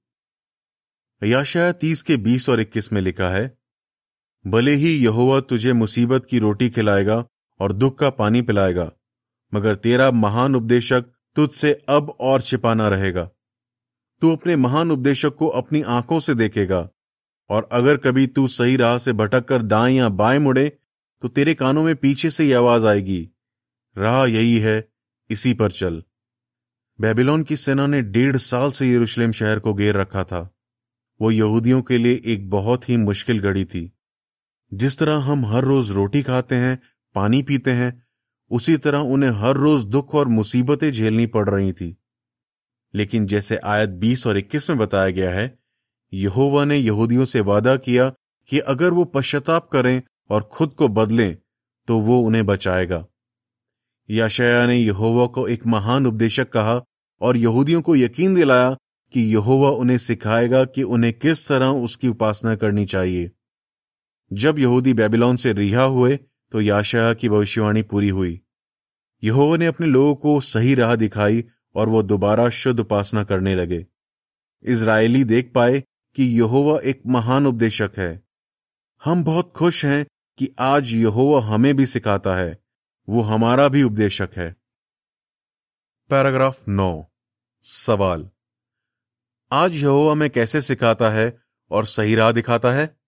याशा 1.21 1.71
तीस 1.71 2.01
के 2.01 2.17
बीस 2.17 2.49
और 2.49 2.61
इक्कीस 2.61 2.91
में 2.93 3.01
लिखा 3.01 3.29
है, 3.29 3.57
भले 4.45 4.73
ही 4.75 4.93
यहोवा 4.95 5.39
तुझे 5.39 5.73
मुसीबत 5.73 6.25
की 6.25 6.39
रोटी 6.39 6.69
खिलाएगा 6.69 7.25
और 7.59 7.73
दुख 7.73 7.99
का 7.99 8.09
पानी 8.09 8.41
पिलाएगा, 8.41 8.91
मगर 9.53 9.75
तेरा 9.75 10.11
महान 10.11 10.55
उपदेशक 10.55 11.05
तुझसे 11.35 11.73
अब 11.89 12.09
और 12.19 12.41
छिपाना 12.41 12.87
रहेगा। 12.87 13.29
तू 14.21 14.31
अपने 14.31 14.55
महान 14.55 14.91
उपदेशक 14.91 15.35
को 15.35 15.47
अपनी 15.47 15.81
आँखों 15.81 16.19
से 16.19 16.35
देखेगा, 16.35 16.87
और 17.49 17.69
अगर 17.71 17.97
कभी 17.97 18.27
तू 18.27 18.47
सही 18.47 18.75
राह 18.75 18.97
से 18.97 19.13
भटक 19.13 19.45
कर 19.45 19.63
दाएँ 19.63 19.97
या 19.97 20.09
बाएँ 20.09 20.39
मुड़े 20.39 20.69
तो 21.23 21.27
तेरे 21.27 21.53
कानों 21.53 21.83
में 21.83 21.95
पीछे 21.95 22.29
से 22.29 22.43
ही 22.43 22.53
आवाज़ 22.53 22.85
आएगी। 22.85 23.27
राह 23.97 24.25
यही 24.25 24.57
है 24.59 24.90
इसी 25.31 25.53
पर 25.53 25.71
चल। 25.71 26.03
बेबीलोन 27.01 27.43
की 27.43 27.57
सेना 27.57 27.87
ने 27.87 28.01
डेढ़ 28.01 28.37
साल 28.37 28.71
से 28.71 28.93
यरूशलेम 28.93 29.31
शहर 29.31 29.59
को 29.59 29.73
घेर 29.73 29.95
रखा 29.95 30.23
था। 30.23 30.55
वो 31.21 31.31
यहूदियों 31.31 31.81
के 31.81 31.97
लिए 31.97 32.21
एक 32.25 32.49
बहुत 32.49 32.89
ही 32.89 32.97
मुश्किल 32.97 33.39
घड़ी 33.39 33.65
थी। 33.65 33.91
जिस 34.73 34.97
तरह 34.97 35.15
हम 35.15 35.45
हर 35.45 35.63
रोज 35.63 35.91
रोटी 35.91 36.23
खाते 36.23 36.55
हैं, 36.55 36.79
पानी 37.15 37.41
पीते 37.41 37.71
हैं, 37.71 38.07
उसी 38.49 38.77
तरह 38.77 38.99
उन्हें 38.99 39.31
हर 39.31 39.55
रोज 39.55 39.83
दुख 39.83 40.15
और 40.15 40.27
मुसीबतें 40.27 40.91
झेलनी 40.91 41.25
पड़ 41.25 41.49
रही 41.49 41.73
थी। 41.73 41.97
लेकिन 42.93 43.25
जैसे 43.25 43.57
आयत 43.57 43.89
20 43.89 44.27
और 44.27 44.37
21 44.37 44.69
में 44.69 44.79
बताया 44.79 45.09
गया 45.09 45.31
है, 45.31 45.59
यहोवा 46.13 46.65
ने 46.65 46.77
यहूदियों 46.77 47.25
से 47.25 47.39
वादा 47.39 47.75
किया 47.75 48.13
कि 48.47 48.59
अगर 48.59 48.93
वो 48.93 49.05
पश्चाताप 49.05 49.69
करें 49.69 50.01
और 50.29 50.43
खुद 50.43 50.69
को 50.69 50.87
बदलें 50.87 51.37
तो 51.87 51.99
वो 51.99 52.19
उन्हें 52.19 52.45
बचाएगा। 52.45 53.05
याशया 54.11 54.67
ने 54.67 54.77
यहोवा 54.77 55.25
को 55.25 55.47
एक 55.47 55.67
महान 55.67 56.05
उपदेशक 56.05 56.49
कहा 56.49 56.83
और 57.21 57.37
यहूदियों 57.37 57.81
को 57.81 57.95
यकीन 57.95 58.35
दिलाया 58.35 58.77
कि 59.13 59.21
यहोवा 59.33 59.69
उन्हें 59.69 59.97
सिखाएगा 59.97 60.65
कि 60.65 60.83
उन्हें 60.83 61.13
किस 61.13 61.47
तरह 61.47 61.67
उसकी 61.67 62.07
उपासना 62.07 62.55
करनी 62.55 62.85
चाहिए। 62.85 63.31
जब 64.33 64.59
यहूदी 64.59 64.93
बेबीलोन 64.93 65.35
से 65.35 65.53
रिहा 65.53 65.83
हुए 65.83 66.19
तो 66.51 66.61
याशया 66.61 67.13
की 67.13 67.29
भविष्यवाणी 67.29 67.81
पूरी 67.81 68.09
हुई। 68.09 68.41
यहोवा 69.23 69.57
ने 69.57 69.65
अपने 69.65 69.87
लोगों 69.87 70.15
को 70.15 70.41
सही 70.41 70.75
राह 70.75 70.95
दिखाई 70.95 71.43
और 71.75 71.89
वो 71.89 72.03
दोबारा 72.03 72.49
शुद्ध 72.49 72.79
उपासना 72.79 73.23
करने 73.23 73.55
लगे। 73.55 73.85
इसराइली 74.63 75.23
देख 75.23 75.51
पाए 75.55 75.83
कि 76.15 76.23
यहोवा 76.23 76.79
एक 76.79 77.01
महान 77.07 77.47
उपदेशक 77.47 77.91
है। 77.97 78.23
हम 79.03 79.23
बहुत 79.23 79.53
खुश 79.55 79.85
हैं 79.85 80.05
कि 80.37 80.55
आज 80.59 80.93
यहोवा 80.93 81.41
हमें 81.41 81.75
भी 81.75 81.85
सिखाता 81.85 82.35
है। 82.35 82.60
वो 83.09 83.21
हमारा 83.21 83.67
भी 83.67 83.83
उपदेशक 83.83 84.29
है। 84.37 84.55
पैराग्राफ 86.09 86.69
नौ। 86.69 87.05
सवाल। 87.61 88.29
आज 89.51 89.75
यहोवा 89.75 90.11
हमें 90.11 90.29
कैसे 90.29 90.61
सिखाता 90.61 91.09
है 91.09 91.43
और 91.71 91.85
सही 91.85 92.15
राह 92.15 92.31
दिखाता 92.31 92.71
है? 92.71 92.99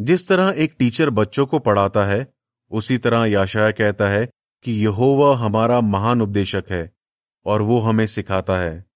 जिस 0.00 0.28
तरह 0.28 0.54
एक 0.56 0.76
टीचर 0.78 1.10
बच्चों 1.10 1.46
को 1.46 1.58
पढ़ाता 1.58 2.04
है, 2.04 2.34
उसी 2.70 2.98
तरह 2.98 3.24
याशाया 3.24 3.70
कहता 3.70 4.08
है 4.08 4.30
कि 4.62 4.84
यहोवा 4.84 5.36
हमारा 5.36 5.80
महान 5.80 6.22
उपदेशक 6.22 6.64
है 6.70 6.92
और 7.44 7.62
वो 7.62 7.80
हमें 7.80 8.06
सिखाता 8.06 8.58
है। 8.58 8.86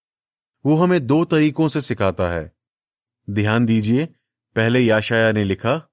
वो 0.67 0.77
हमें 0.77 1.07
दो 1.07 1.25
तरीकों 1.25 1.69
से 1.69 1.81
सिखाता 1.81 2.29
है। 2.29 2.53
ध्यान 3.31 3.67
दीजिए, 3.67 4.07
पहले 4.57 4.81
याशाया 4.81 5.33
ने 5.33 5.45
लिखा, 5.45 5.89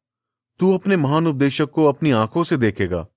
तू 0.59 0.73
अपने 0.73 0.95
महान 0.95 1.27
उपदेशक 1.27 1.69
को 1.69 1.85
अपनी 1.85 2.11
आँखों 2.11 2.43
से 2.43 2.57
देखेगा 2.57 3.07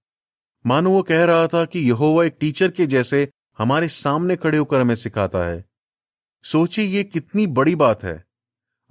मानो 0.67 0.91
वो 0.91 1.03
कह 1.03 1.25
रहा 1.25 1.47
था 1.47 1.65
कि 1.65 1.79
यहोवा 1.79 2.25
एक 2.25 2.37
टीचर 2.41 2.71
के 2.71 2.87
जैसे 2.87 3.29
हमारे 3.59 3.89
सामने 3.89 4.37
खड़े 4.37 4.59
होकर 4.59 4.81
हमें 4.81 4.95
सिखाता 4.95 5.39
है। 5.39 5.65
सोचिए 6.43 6.85
ये 6.85 7.05
कितनी 7.05 7.47
बड़ी 7.47 7.75
बात 7.75 8.03
है। 8.03 8.25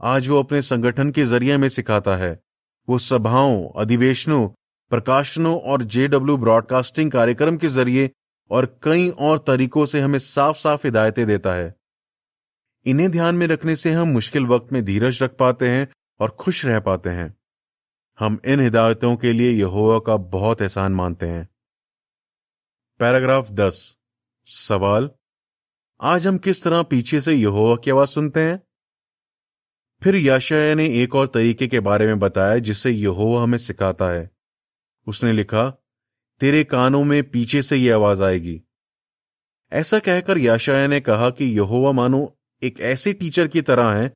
आज 0.01 0.27
वो 0.27 0.39
अपने 0.39 0.61
संगठन 0.61 1.11
के 1.11 1.25
ज़रिए 1.25 1.57
में 1.57 1.69
सिखाता 1.69 2.15
है। 2.15 2.43
वो 2.89 2.99
सभाओं, 2.99 3.69
अधिवेशनों, 3.69 4.47
प्रकाशनों 4.89 5.59
और 5.59 5.83
जेडब्ल्यू 5.83 6.37
ब्रॉडकास्टिंग 6.37 7.11
कार्यक्रम 7.11 7.57
के 7.57 7.67
ज़रिए 7.67 8.11
और 8.51 8.79
कई 8.83 9.09
और 9.09 9.37
तरीकों 9.37 9.85
से 9.85 10.01
हमें 10.01 10.19
साफ़ 10.19 10.57
साफ़ 10.57 10.87
हिदायतें 10.87 11.27
देता 11.27 11.53
है। 11.53 11.75
इन्हें 12.85 13.11
ध्यान 13.11 13.35
में 13.35 13.47
रखने 13.47 13.75
से 13.75 13.91
हम 13.91 14.07
मुश्किल 14.07 14.45
वक्त 14.45 14.73
में 14.73 14.85
धीरज 14.85 15.23
रख 15.23 15.35
पाते 15.39 15.69
हैं 15.69 15.87
और 16.19 16.29
खुश 16.29 16.65
रह 16.65 16.79
पाते 16.79 17.09
हैं। 17.09 17.35
हम 18.19 18.39
इन 18.45 18.59
हिदायतों 18.59 19.15
के 19.15 19.33
लिए 19.33 19.51
यहोवा 19.51 19.99
का 19.99 20.17
बहुत 20.17 20.61
एहसान 20.61 20.91
मानते 20.91 21.27
हैं। 21.27 21.52
पैराग्राफ 22.99 23.51
दस, 23.51 23.97
सवाल। 24.45 25.09
आज 26.01 26.27
हम 26.27 26.37
किस 26.37 26.63
तरह 26.63 26.83
पीछे 26.83 27.21
से 27.21 27.33
यहोवा 27.33 27.75
की 27.75 27.91
आवाज़ 27.91 28.09
सुनते 28.09 28.39
हैं? 28.39 28.63
फिर 30.03 30.15
याशाया 30.15 30.75
ने 30.75 30.85
एक 31.03 31.15
और 31.15 31.27
तरीके 31.27 31.67
के 31.67 31.79
बारे 31.79 32.05
में 32.05 32.19
बताया 32.19 32.57
जिससे 32.57 32.91
यहोवा 32.91 33.43
हमें 33.43 33.57
सिखाता 33.57 34.09
है। 34.09 34.31
उसने 35.07 35.33
लिखा, 35.33 35.69
तेरे 36.39 36.63
कानों 36.63 37.03
में 37.03 37.29
पीछे 37.29 37.61
से 37.61 37.77
यह 37.77 37.95
आवाज़ 37.95 38.23
आएगी। 38.23 38.61
ऐसा 39.71 39.99
कहकर 39.99 40.37
याशाया 40.37 40.87
ने 40.87 40.99
कहा 40.99 41.29
कि 41.29 41.45
यहोवा 41.45 41.91
मानो 41.91 42.37
एक 42.63 42.79
ऐसे 42.79 43.13
टीचर 43.13 43.47
की 43.47 43.61
तरह 43.61 43.93
है 43.93 44.13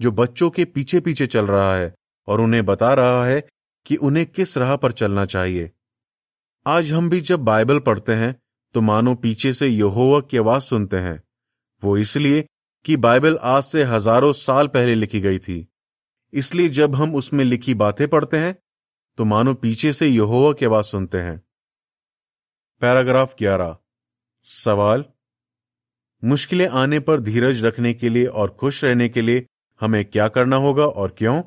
जो 0.00 0.10
बच्चों 0.12 0.50
के 0.50 0.64
पीछे 0.64 1.00
पीछे 1.00 1.26
चल 1.26 1.46
रहा 1.46 1.76
है 1.76 1.94
और 2.26 2.40
उन्हें 2.40 2.66
बता 2.66 2.94
रहा 2.94 3.26
है 3.26 3.48
कि 3.86 3.96
उन्हें 3.96 4.26
किस 4.26 4.58
राह 4.58 4.76
पर 4.76 4.92
चलना 4.92 5.26
चाहिए। 5.26 5.72
आज 6.70 6.90
हम 6.92 7.08
भी 7.10 7.20
जब 7.20 7.40
बाइबल 7.40 7.78
पढ़ते 7.78 8.12
हैं 8.12 8.34
तो 8.74 8.80
मानो 8.80 9.14
पीछे 9.14 9.52
से 9.52 9.66
यहोवा 9.68 10.18
की 10.20 10.36
आवाज़ 10.36 10.62
सुनते 10.62 10.96
हैं। 10.96 11.22
वो 11.82 11.96
इसलिए 11.98 12.44
कि 12.84 12.96
बाइबल 12.96 13.38
आज 13.44 13.62
से 13.62 13.82
हज़ारों 13.84 14.32
साल 14.32 14.68
पहले 14.68 14.94
लिखी 14.94 15.20
गई 15.20 15.38
थी। 15.38 15.56
इसलिए 16.32 16.68
जब 16.68 16.94
हम 16.94 17.14
उसमें 17.14 17.44
लिखी 17.44 17.74
बातें 17.74 18.06
पढ़ते 18.08 18.38
हैं 18.38 18.54
तो 19.18 19.24
मानो 19.24 19.54
पीछे 19.54 19.92
से 19.92 20.08
यहोवा 20.08 20.52
की 20.52 20.66
आवाज़ 20.66 20.86
सुनते 20.86 21.18
हैं। 21.18 21.36
पैराग्राफ 22.82 23.34
ग्यारह। 23.38 23.76
सवाल। 24.46 25.04
मुश्किलें 26.22 26.66
आने 26.68 27.00
पर 27.00 27.20
धीरज 27.20 27.64
रखने 27.64 27.92
के 27.94 28.08
लिए 28.08 28.26
और 28.26 28.56
खुश 28.60 28.82
रहने 28.84 29.08
के 29.08 29.22
लिए 29.22 29.46
हमें 29.80 30.04
क्या 30.04 30.28
करना 30.28 30.56
होगा 30.58 30.86
और 30.86 31.14
क्यों? 31.18 31.42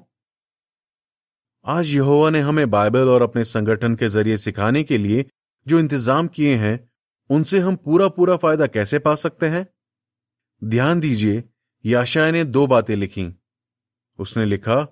आज 1.65 1.87
यहोवा 1.87 2.29
ने 2.29 2.39
हमें 2.39 2.69
बाइबल 2.69 3.09
और 3.09 3.21
अपने 3.21 3.43
संगठन 3.45 3.95
के 3.95 4.09
ज़रिए 4.09 4.37
सिखाने 4.37 4.83
के 4.83 4.97
लिए 4.97 5.25
जो 5.67 5.79
इंतज़ाम 5.79 6.27
किए 6.27 6.55
हैं, 6.55 6.91
उनसे 7.29 7.59
हम 7.59 7.75
पूरा 7.75 8.07
पूरा 8.07 8.37
फ़ायदा 8.37 8.67
कैसे 8.67 8.99
पा 8.99 9.15
सकते 9.15 9.45
हैं? 9.45 9.67
ध्यान 10.63 10.99
दीजिए 10.99 11.43
याशाय 11.85 12.31
ने 12.31 12.43
दो 12.43 12.67
बातें 12.67 12.95
लिखी। 12.95 13.41
उसने 14.19 14.45
लिखा, 14.45 14.87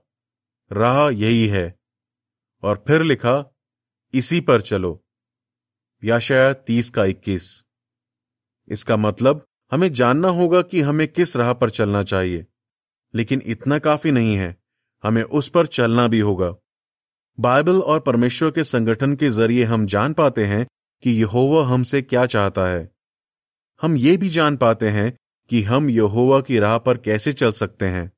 राह 0.71 1.09
यही 1.09 1.47
है। 1.47 1.79
और 2.63 2.83
फिर 2.87 3.01
लिखा, 3.01 3.55
इसी 4.13 4.41
पर 4.41 4.61
चलो। 4.61 5.05
याशाया 6.03 6.53
तीस 6.53 6.89
का 6.89 7.05
इक्कीस। 7.05 7.63
इसका 8.67 8.97
मतलब 8.97 9.47
हमें 9.71 9.93
जानना 9.93 10.27
होगा 10.27 10.61
कि 10.61 10.81
हमें 10.81 11.07
किस 11.07 11.37
राह 11.37 11.53
पर 11.53 11.69
चलना 11.69 12.03
चाहिए। 12.03 12.45
लेकिन 13.15 13.41
इतना 13.45 13.79
काफ़ी 13.79 14.11
नहीं 14.11 14.35
है, 14.35 14.57
हमें 15.03 15.23
उस 15.23 15.49
पर 15.49 15.65
चलना 15.65 16.07
भी 16.07 16.19
होगा। 16.19 16.55
बाइबल 17.39 17.79
और 17.79 17.99
परमेश्वर 17.99 18.51
के 18.51 18.63
संगठन 18.63 19.15
के 19.15 19.29
ज़रिए 19.29 19.63
हम 19.63 19.85
जान 19.85 20.13
पाते 20.13 20.45
हैं 20.45 20.67
कि 21.03 21.11
यहोवा 21.11 21.65
हमसे 21.65 22.01
क्या 22.01 22.25
चाहता 22.25 22.67
है। 22.67 22.91
हम 23.81 23.95
ये 23.97 24.17
भी 24.17 24.29
जान 24.29 24.57
पाते 24.57 24.89
हैं 24.89 25.17
कि 25.49 25.61
हम 25.63 25.89
यहोवा 25.89 26.41
की 26.41 26.59
राह 26.59 26.77
पर 26.77 26.97
कैसे 26.97 27.33
चल 27.33 27.51
सकते 27.51 27.85
हैं। 27.85 28.11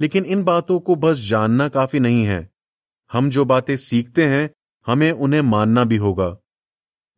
लेकिन 0.00 0.24
इन 0.24 0.42
बातों 0.42 0.80
को 0.80 0.94
बस 0.94 1.18
जानना 1.18 1.68
काफ़ी 1.68 2.00
नहीं 2.00 2.24
है। 2.24 2.50
हम 3.12 3.30
जो 3.30 3.44
बातें 3.44 3.76
सीखते 3.76 4.26
हैं, 4.26 4.50
हमें 4.86 5.10
उन्हें 5.12 5.40
मानना 5.40 5.84
भी 5.84 5.96
होगा। 5.96 6.36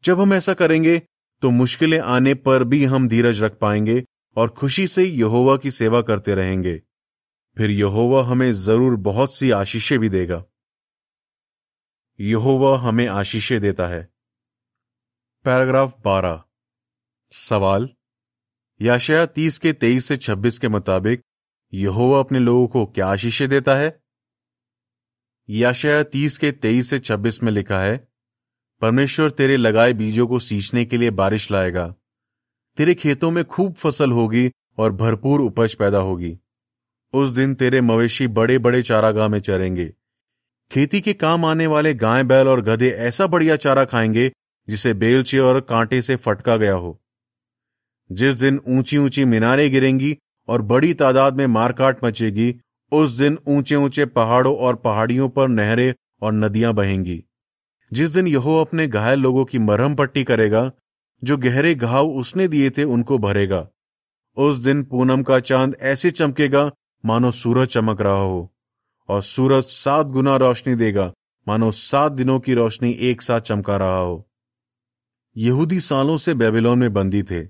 जब 0.05 0.21
हम 0.21 0.35
ऐसा 0.35 0.55
करेंगे 0.55 1.03
तो 1.43 1.51
मुश्किलें 1.51 1.99
आने 1.99 2.35
पर 2.35 2.65
भी 2.65 2.85
हम 2.85 3.09
धीरज 3.09 3.43
रख 3.43 3.59
पाएँगे 3.59 4.05
और 4.37 4.49
खुशी 4.49 4.87
से 4.87 5.05
यहोवा 5.05 5.57
की 5.57 5.71
सेवा 5.71 6.03
करते 6.03 6.35
रहेंगे। 6.35 6.83
फिर 7.57 7.71
यहोवा 7.71 8.25
हमें 8.25 8.53
ज़रूर 8.53 8.97
बहुत 8.97 9.35
सी 9.35 9.51
आशीषें 9.51 9.99
भी 9.99 10.09
देगा। 10.09 10.45
यहोवा 12.21 12.79
हमें 12.79 13.07
आशीषें 13.07 13.61
देता 13.61 13.87
है। 13.87 14.09
पैराग्राफ 15.45 16.03
बारह। 16.05 16.43
सवाल। 17.33 17.89
याशया 18.81 19.27
तीस 19.27 19.59
के 19.59 19.73
तेईस 19.73 20.07
से 20.07 20.17
छब्बीस 20.17 20.59
के 20.59 20.69
मुताबिक 20.69 21.23
यहोवा 21.75 22.21
अपने 22.21 22.39
लोगों 22.39 22.67
को 22.67 22.87
क्या 22.87 23.07
आशीषें 23.07 23.49
देता 23.49 23.77
है? 23.77 24.01
याशया 25.49 26.03
तीस 26.03 26.39
के 26.39 26.53
तेईस 26.53 26.91
से 26.91 26.99
छब्बीस 26.99 27.43
में 27.43 27.53
लिखा 27.53 27.81
है, 27.81 28.09
परमेश्वर 28.81 29.31
तेरे 29.31 29.57
लगाए 29.57 29.93
बीजों 29.93 30.27
को 30.27 30.39
सींचने 30.39 30.85
के 30.85 30.97
लिए 30.97 31.11
बारिश 31.11 31.51
लाएगा। 31.51 31.95
तेरे 32.77 32.95
खेतों 32.95 33.31
में 33.31 33.45
खूब 33.45 33.75
फ़सल 33.75 34.11
होगी 34.11 34.51
और 34.79 34.93
भरपूर 34.93 35.41
उपज 35.41 35.75
पैदा 35.75 35.99
होगी। 35.99 36.39
उस 37.13 37.31
दिन 37.31 37.55
तेरे 37.55 37.81
मवेशी 37.81 38.27
बड़े 38.27 38.59
बड़े 38.59 38.83
चारागाह 38.83 39.29
में 39.29 39.41
चरेंगे। 39.41 39.93
खेती 40.71 41.01
के 41.01 41.13
काम 41.13 41.45
आने 41.45 41.67
वाले 41.67 41.95
गाय, 41.95 42.25
बैल 42.25 42.49
और 42.49 42.61
गधे 42.61 42.91
ऐसा 42.91 43.27
बढ़िया 43.27 43.57
चारा 43.57 43.85
खाएँगे, 43.85 44.33
जिसे 44.69 44.95
बेलचे 44.95 45.39
और 45.39 45.61
कांटे 45.61 46.03
से 46.03 46.17
फटका 46.17 46.57
गया 46.57 46.75
हो। 46.75 47.03
जिस 48.13 48.37
दिन 48.37 48.61
ऊँची 48.69 48.99
ऊँची 48.99 49.25
मीनारें 49.25 49.71
गिरेंगी 49.71 50.19
और 50.49 50.63
बड़ी 50.63 50.95
तादाद 50.95 51.37
में 51.37 51.47
मारकाट 51.47 52.05
मचेगी, 52.05 52.61
उस 52.93 53.11
दिन 53.11 53.39
ऊँचे 53.49 53.77
ऊँचे 53.77 54.07
पहाड़ों 54.07 54.57
और 54.57 54.77
पहाड़ियों 54.77 55.29
पर 55.29 55.49
नहरें 55.49 55.95
और 56.23 56.33
नदियाँ 56.33 56.75
बहेंगी। 56.75 57.25
जिस 57.93 58.11
दिन 58.11 58.27
यहो 58.27 58.61
अपने 58.61 58.87
घायल 58.87 59.21
लोगों 59.21 59.45
की 59.45 59.59
मरहम 59.59 59.95
पट्टी 59.95 60.25
करेगा, 60.25 60.73
जो 61.25 61.37
गहरे 61.37 61.75
घाव 61.75 62.09
उसने 62.09 62.49
दिए 62.49 62.71
थे 62.71 62.85
उनको 62.85 63.19
भरेगा। 63.19 63.69
उस 64.37 64.57
दिन 64.57 64.83
पूनम 64.83 65.23
का 65.23 65.41
चाँद 65.41 65.77
ऐसे 65.81 66.11
चमकेगा, 66.11 66.73
मानो 67.05 67.31
सूरज 67.31 67.69
चमक 67.69 68.01
रहा 68.01 68.21
हो। 68.21 68.54
और 69.09 69.23
सूरज 69.23 69.65
सात 69.65 70.07
गुना 70.09 70.37
रोशनी 70.37 70.75
देगा। 70.75 71.13
मानो 71.47 71.71
सात 71.73 72.13
दिनों 72.13 72.39
की 72.41 72.55
रोशनी 72.55 72.91
एक 73.03 73.23
साथ 73.23 73.41
चमका 73.43 73.77
रहा 73.77 73.99
हो। 73.99 74.27
यहूदी 75.37 75.81
सालों 75.81 76.17
से 76.19 76.35
बेबीलोन 76.35 76.79
में 76.79 76.93
बंदी 76.93 77.23
थे, 77.23 77.43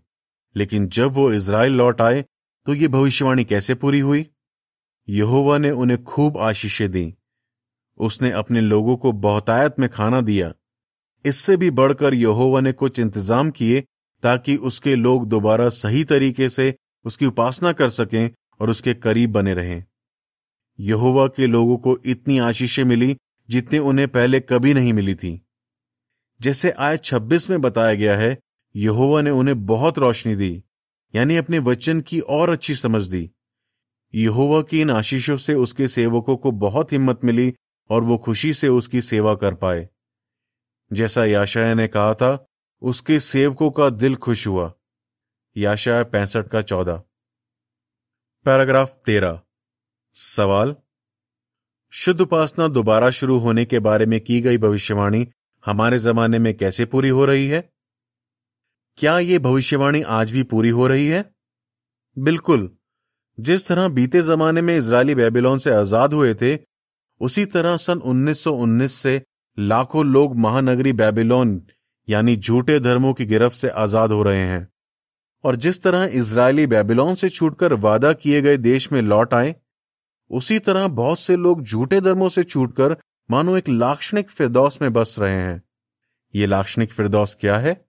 लेकिन 0.57 0.87
जब 0.89 1.13
वो 1.13 1.31
इसराइल 1.33 1.73
लौट 1.73 2.01
आए 2.01 2.25
तो 2.67 2.75
ये 2.75 2.89
भविष्यवाणी 2.89 3.45
कैसे 3.45 3.75
पूरी 3.75 3.99
हुई? 4.01 4.27
यहोवा 5.09 5.57
ने 5.59 5.71
उन्हें 5.73 6.03
खूब 6.05 6.39
आशीषें 6.41 6.91
दी। 6.91 7.13
उसने 8.01 8.31
अपने 8.33 8.61
लोगों 8.61 8.97
को 8.97 9.13
बहुतायत 9.15 9.79
में 9.79 9.89
खाना 9.89 10.21
दिया। 10.23 10.53
इससे 11.25 11.57
भी 11.57 11.71
बढ़कर 11.73 12.15
यहोवा 12.15 12.61
ने 12.61 12.73
कुछ 12.73 12.99
इंतज़ाम 12.99 13.51
किए, 13.51 13.81
ताकि 14.23 14.57
उसके 14.59 14.95
लोग 14.97 15.27
दोबारा 15.29 15.69
सही 15.71 16.05
तरीके 16.05 16.49
से 16.49 16.75
उसकी 17.05 17.27
उपासना 17.27 17.73
कर 17.73 17.91
सकें 17.91 18.31
और 18.61 18.71
उसके 18.71 18.95
करीब 18.97 19.33
बने 19.33 19.55
रहें। 19.55 19.85
यहोवा 20.81 21.27
के 21.27 21.47
लोगों 21.47 21.77
को 21.77 21.99
इतनी 22.07 22.39
आशीषें 22.39 22.85
मिली 22.85 23.17
जितनी 23.49 23.79
उन्हें 23.79 24.09
पहले 24.09 24.41
कभी 24.41 24.75
नहीं 24.75 24.93
मिली 24.93 25.15
थी। 25.15 25.47
जैसे 26.41 26.71
आय 26.71 26.97
26 26.97 27.51
में 27.51 27.61
बताया 27.61 27.95
गया 27.95 28.19
है, 28.19 28.39
यहोवा 28.77 29.21
ने 29.21 29.31
उन्हें 29.31 29.67
बहुत 29.67 29.99
रोशनी 29.99 30.37
दी, 30.37 30.65
यानी 31.15 31.37
अपने 31.37 31.59
वचन 31.59 32.01
की 32.01 32.21
और 32.21 32.51
अच्छी 32.51 32.75
समझ 32.75 33.07
दी। 33.07 33.31
यहोवा 34.15 34.63
की 34.63 34.81
इन 34.81 34.91
आशीषों 34.91 35.37
से 35.37 35.55
उसके 35.55 35.89
सेवकों 35.89 36.37
को 36.37 36.51
बहुत 36.51 36.93
हिम्मत 36.93 37.21
मिली 37.25 37.55
और 37.91 38.05
वो 38.05 38.19
खुशी 38.19 38.55
से 38.55 38.69
उसकी 38.69 39.03
सेवा 39.03 39.35
कर 39.35 39.55
पाए। 39.55 39.89
जैसा 40.93 41.25
याशाया 41.25 41.75
ने 41.75 41.89
कहा 41.89 42.15
था, 42.15 42.47
उसके 42.83 43.21
सेवकों 43.21 43.71
का 43.71 43.91
दिल 43.91 44.17
खुश 44.17 44.47
हुआ। 44.47 44.75
याशाया 45.57 46.05
पैंसठ 46.05 46.49
का 46.49 46.63
चौदह। 46.63 47.03
पैराग्राफ 48.45 49.03
तेरह। 49.07 49.41
सवाल। 50.17 50.77
शुद्ध 51.91 52.21
उपासना 52.21 52.69
दोबारा 52.69 53.11
शुरू 53.11 53.39
होने 53.39 53.65
के 53.65 53.79
बारे 53.79 54.07
में 54.07 54.21
की 54.21 54.41
गई 54.41 54.59
भविष्यवाणी 54.59 55.29
हमारे 55.67 55.99
जमाने 55.99 56.39
में 56.39 56.57
कैसे 56.57 56.85
पूरी 56.85 57.09
हो 57.09 57.25
रही 57.25 57.49
है? 57.49 57.71
क्या 58.97 59.19
यह 59.19 59.39
भविष्यवाणी 59.39 60.03
आज 60.03 60.33
भी 60.33 60.43
पूरी 60.43 60.69
हो 60.69 60.87
रही 60.87 61.07
है? 61.07 61.35
बिल्कुल। 62.19 62.77
जिस 63.41 63.69
तरह 63.69 63.89
बीते 63.89 64.23
जमाने 64.23 64.61
में 64.61 64.79
इसराइली 64.79 65.15
बेबीलोन 65.15 65.59
से 65.59 65.71
आज़ाद 65.71 66.15
हुए 66.15 66.35
थे, 66.35 66.59
उसी 67.21 67.45
तरह 67.45 67.77
सन 67.77 67.99
1919 67.99 69.03
से 69.03 69.23
लाखों 69.59 70.07
लोग 70.07 70.37
महानगरी 70.37 70.93
बेबीलोन, 70.93 71.63
यानी 72.09 72.37
झूठे 72.37 72.81
धर्मों 72.81 73.15
की 73.15 73.27
गिरफ्त 73.27 73.57
से 73.57 73.69
आज़ाद 73.69 74.13
हो 74.13 74.23
रहे 74.23 74.43
हैं। 74.43 74.69
और 75.45 75.57
जिस 75.57 75.83
तरह 75.83 76.05
इसराइली 76.05 76.67
बेबीलोन 76.67 77.15
से 77.15 77.29
छूटकर 77.29 77.73
वादा 77.73 78.13
किए 78.13 78.43
गए 78.43 78.57
देश 78.57 78.93
में 78.93 79.03
लौट 79.03 79.35
आए 79.35 79.57
उसी 80.31 80.59
तरह 80.59 80.89
बहुत 80.89 81.19
से 81.19 81.37
लोग 81.37 81.63
झूठे 81.63 82.01
धर्मों 82.01 82.29
से 82.29 82.45
छूटकर 82.45 82.97
मानो 83.31 83.57
एक 83.57 83.69
लाक्षणिक 83.69 84.31
फिरदौस 84.31 84.83
में 84.83 84.93
बस 84.93 85.17
रहे 85.19 85.37
हैं। 85.37 85.63
यह 86.35 86.47
लाक्षणिक 86.47 86.93
फिरदौस 86.93 87.37
क्या 87.41 87.59
है? 87.59 87.87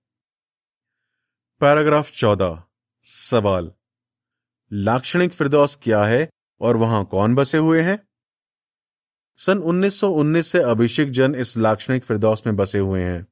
पैराग्राफ 1.59 2.11
चौदह। 2.11 2.63
सवाल। 3.03 3.71
लाक्षणिक 4.73 5.31
फिरदौस 5.31 5.79
क्या 5.81 6.03
है 6.03 6.29
और 6.61 6.77
वहाँ 6.77 7.05
कौन 7.05 7.35
बसे 7.35 7.57
हुए 7.57 7.81
हैं? 7.81 8.07
सन 9.37 9.57
1919 9.57 10.51
से 10.51 10.59
अभिषेक 10.59 11.11
जन 11.11 11.35
इस 11.35 11.57
लाक्षणिक 11.57 12.03
फिरदौस 12.03 12.43
में 12.47 12.55
बसे 12.55 12.79
हुए 12.79 13.01
हैं। 13.01 13.27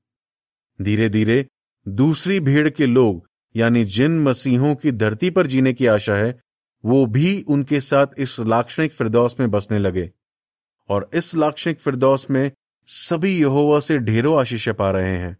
धीरे 0.81 1.09
धीरे 1.09 1.47
दूसरी 1.87 2.39
भीड़ 2.39 2.69
के 2.69 2.85
लोग, 2.85 3.29
यानी 3.55 3.85
जिन 3.85 4.23
मसीहों 4.23 4.75
की 4.75 4.91
धरती 4.91 5.29
पर 5.29 5.47
जीने 5.47 5.73
की 5.73 5.85
आशा 5.85 6.15
है 6.15 6.42
वो 6.85 7.05
भी 7.05 7.41
उनके 7.41 7.81
साथ 7.81 8.07
इस 8.17 8.39
लाक्षणिक 8.39 8.93
फिरदौस 8.93 9.35
में 9.39 9.51
बसने 9.51 9.79
लगे। 9.79 10.11
और 10.89 11.09
इस 11.13 11.35
लाक्षणिक 11.35 11.79
फिरदौस 11.79 12.29
में 12.29 12.51
सभी 12.85 13.41
यहोवा 13.41 13.79
से 13.79 13.97
ढेरों 13.97 14.39
आशीष 14.39 14.69
पा 14.69 14.91
रहे 14.91 15.17
हैं। 15.17 15.37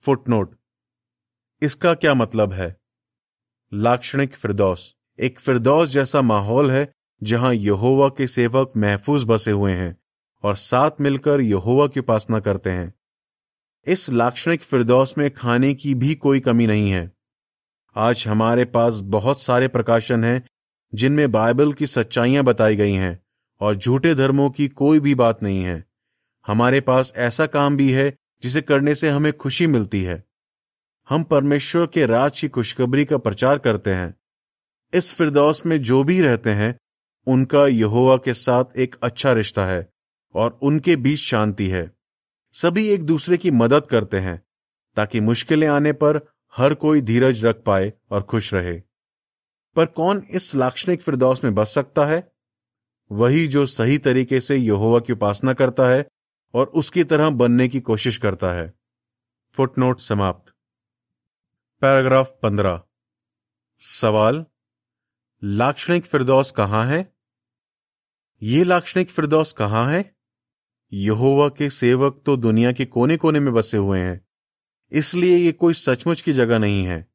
फुटनोट। 0.00 0.56
इसका 1.62 1.94
क्या 1.94 2.14
मतलब 2.14 2.52
है? 2.52 2.76
लाक्षणिक 3.74 4.34
फिरदौस। 4.34 4.96
एक 5.20 5.40
फिरदौस 5.40 5.88
जैसा 5.88 6.22
माहौल 6.22 6.70
है, 6.70 6.92
जहाँ 7.22 7.54
यहोवा 7.54 8.08
के 8.08 8.26
सेवक 8.26 8.72
महफूज 8.76 9.24
बसे 9.24 9.50
हुए 9.50 9.72
हैं 9.72 9.96
और 10.42 10.56
साथ 10.56 10.90
मिलकर 11.00 11.40
यहोवा 11.40 11.86
की 11.86 12.00
उपासना 12.00 12.40
करते 12.40 12.70
हैं। 12.70 12.94
इस 13.86 14.10
लाक्षणिक 14.10 14.62
फिरदौस 14.62 15.18
में 15.18 15.30
खाने 15.30 15.74
की 15.74 15.94
भी 15.94 16.14
कोई 16.14 16.40
कमी 16.40 16.66
नहीं 16.66 16.90
है। 16.90 17.15
आज 17.98 18.24
हमारे 18.28 18.64
पास 18.64 18.94
बहुत 18.94 19.42
सारे 19.42 19.68
प्रकाशन 19.68 20.24
हैं, 20.24 20.46
जिनमें 20.94 21.32
बाइबल 21.32 21.72
की 21.72 21.86
सच्चाइयाँ 21.86 22.44
बताई 22.44 22.76
गई 22.76 22.92
हैं, 22.92 23.22
और 23.60 23.76
झूठे 23.76 24.14
धर्मों 24.14 24.50
की 24.50 24.68
कोई 24.68 25.00
भी 25.00 25.14
बात 25.14 25.42
नहीं 25.42 25.64
है। 25.64 25.84
हमारे 26.46 26.80
पास 26.80 27.12
ऐसा 27.16 27.46
काम 27.46 27.76
भी 27.76 27.92
है, 27.92 28.16
जिसे 28.42 28.60
करने 28.60 28.94
से 28.94 29.10
हमें 29.10 29.32
खुशी 29.32 29.66
मिलती 29.66 30.02
है। 30.02 30.24
हम 31.08 31.22
परमेश्वर 31.22 31.86
के 31.86 32.06
राज 32.06 32.40
की 32.40 32.48
खुशखबरी 32.48 33.04
का 33.04 33.18
प्रचार 33.18 33.58
करते 33.58 33.94
हैं। 33.94 34.14
इस 34.94 35.14
फिरदौस 35.14 35.66
में 35.66 35.82
जो 35.82 36.04
भी 36.04 36.20
रहते 36.20 36.50
हैं, 36.50 36.78
उनका 37.26 37.66
यहोवा 37.66 38.16
के 38.16 38.34
साथ 38.34 38.64
एक 38.76 38.96
अच्छा 39.02 39.32
रिश्ता 39.32 39.66
है, 39.66 39.90
और 40.34 40.58
उनके 40.62 40.96
बीच 40.96 41.18
शांति 41.18 41.68
है। 41.68 41.92
सभी 42.52 42.88
एक 42.88 43.04
दूसरे 43.04 43.36
की 43.36 43.50
मदद 43.50 43.86
करते 43.86 44.18
हैं, 44.18 44.42
ताकि 44.96 45.20
मुश्किलें 45.20 45.68
आने 45.68 45.92
पर 45.92 46.35
हर 46.56 46.74
कोई 46.74 47.00
धीरज 47.00 47.44
रख 47.44 47.62
पाए 47.66 47.92
और 48.10 48.22
खुश 48.22 48.54
रहे। 48.54 48.82
पर 49.76 49.86
कौन 49.86 50.26
इस 50.30 50.54
लाक्षणिक 50.54 51.02
फिरदौस 51.02 51.44
में 51.44 51.54
बच 51.54 51.68
सकता 51.68 52.06
है? 52.06 52.32
वही 53.12 53.48
जो 53.48 53.66
सही 53.66 53.98
तरीके 53.98 54.40
से 54.40 54.56
यहोवा 54.56 55.00
की 55.00 55.12
उपासना 55.12 55.52
करता 55.52 55.88
है 55.88 56.08
और 56.54 56.66
उसकी 56.66 57.04
तरह 57.04 57.30
बनने 57.30 57.68
की 57.68 57.80
कोशिश 57.80 58.18
करता 58.18 58.52
है। 58.52 58.74
फुटनोट 59.52 60.00
समाप्त। 60.00 60.54
पैराग्राफ 61.80 62.38
पंद्रह। 62.42 62.82
सवाल, 63.78 64.46
लाक्षणिक 65.44 66.04
फिरदौस 66.04 66.50
कहाँ 66.50 66.86
है? 66.86 67.16
ये 68.42 68.64
लाक्षणिक 68.64 69.10
फिरदौस 69.10 69.52
कहाँ 69.52 69.92
है? 69.92 70.16
यहोवा 70.92 71.48
के 71.48 71.70
सेवक 71.70 72.22
तो 72.26 72.36
दुनिया 72.36 72.72
के 72.72 72.84
कोने 72.84 73.16
कोने 73.16 73.40
में 73.40 73.54
बसे 73.54 73.76
हुए 73.76 74.00
हैं। 74.00 74.25
इसलिए 74.92 75.36
ये 75.36 75.52
कोई 75.52 75.74
सचमुच 75.74 76.20
की 76.20 76.32
जगह 76.32 76.58
नहीं 76.58 76.84
है। 76.84 77.06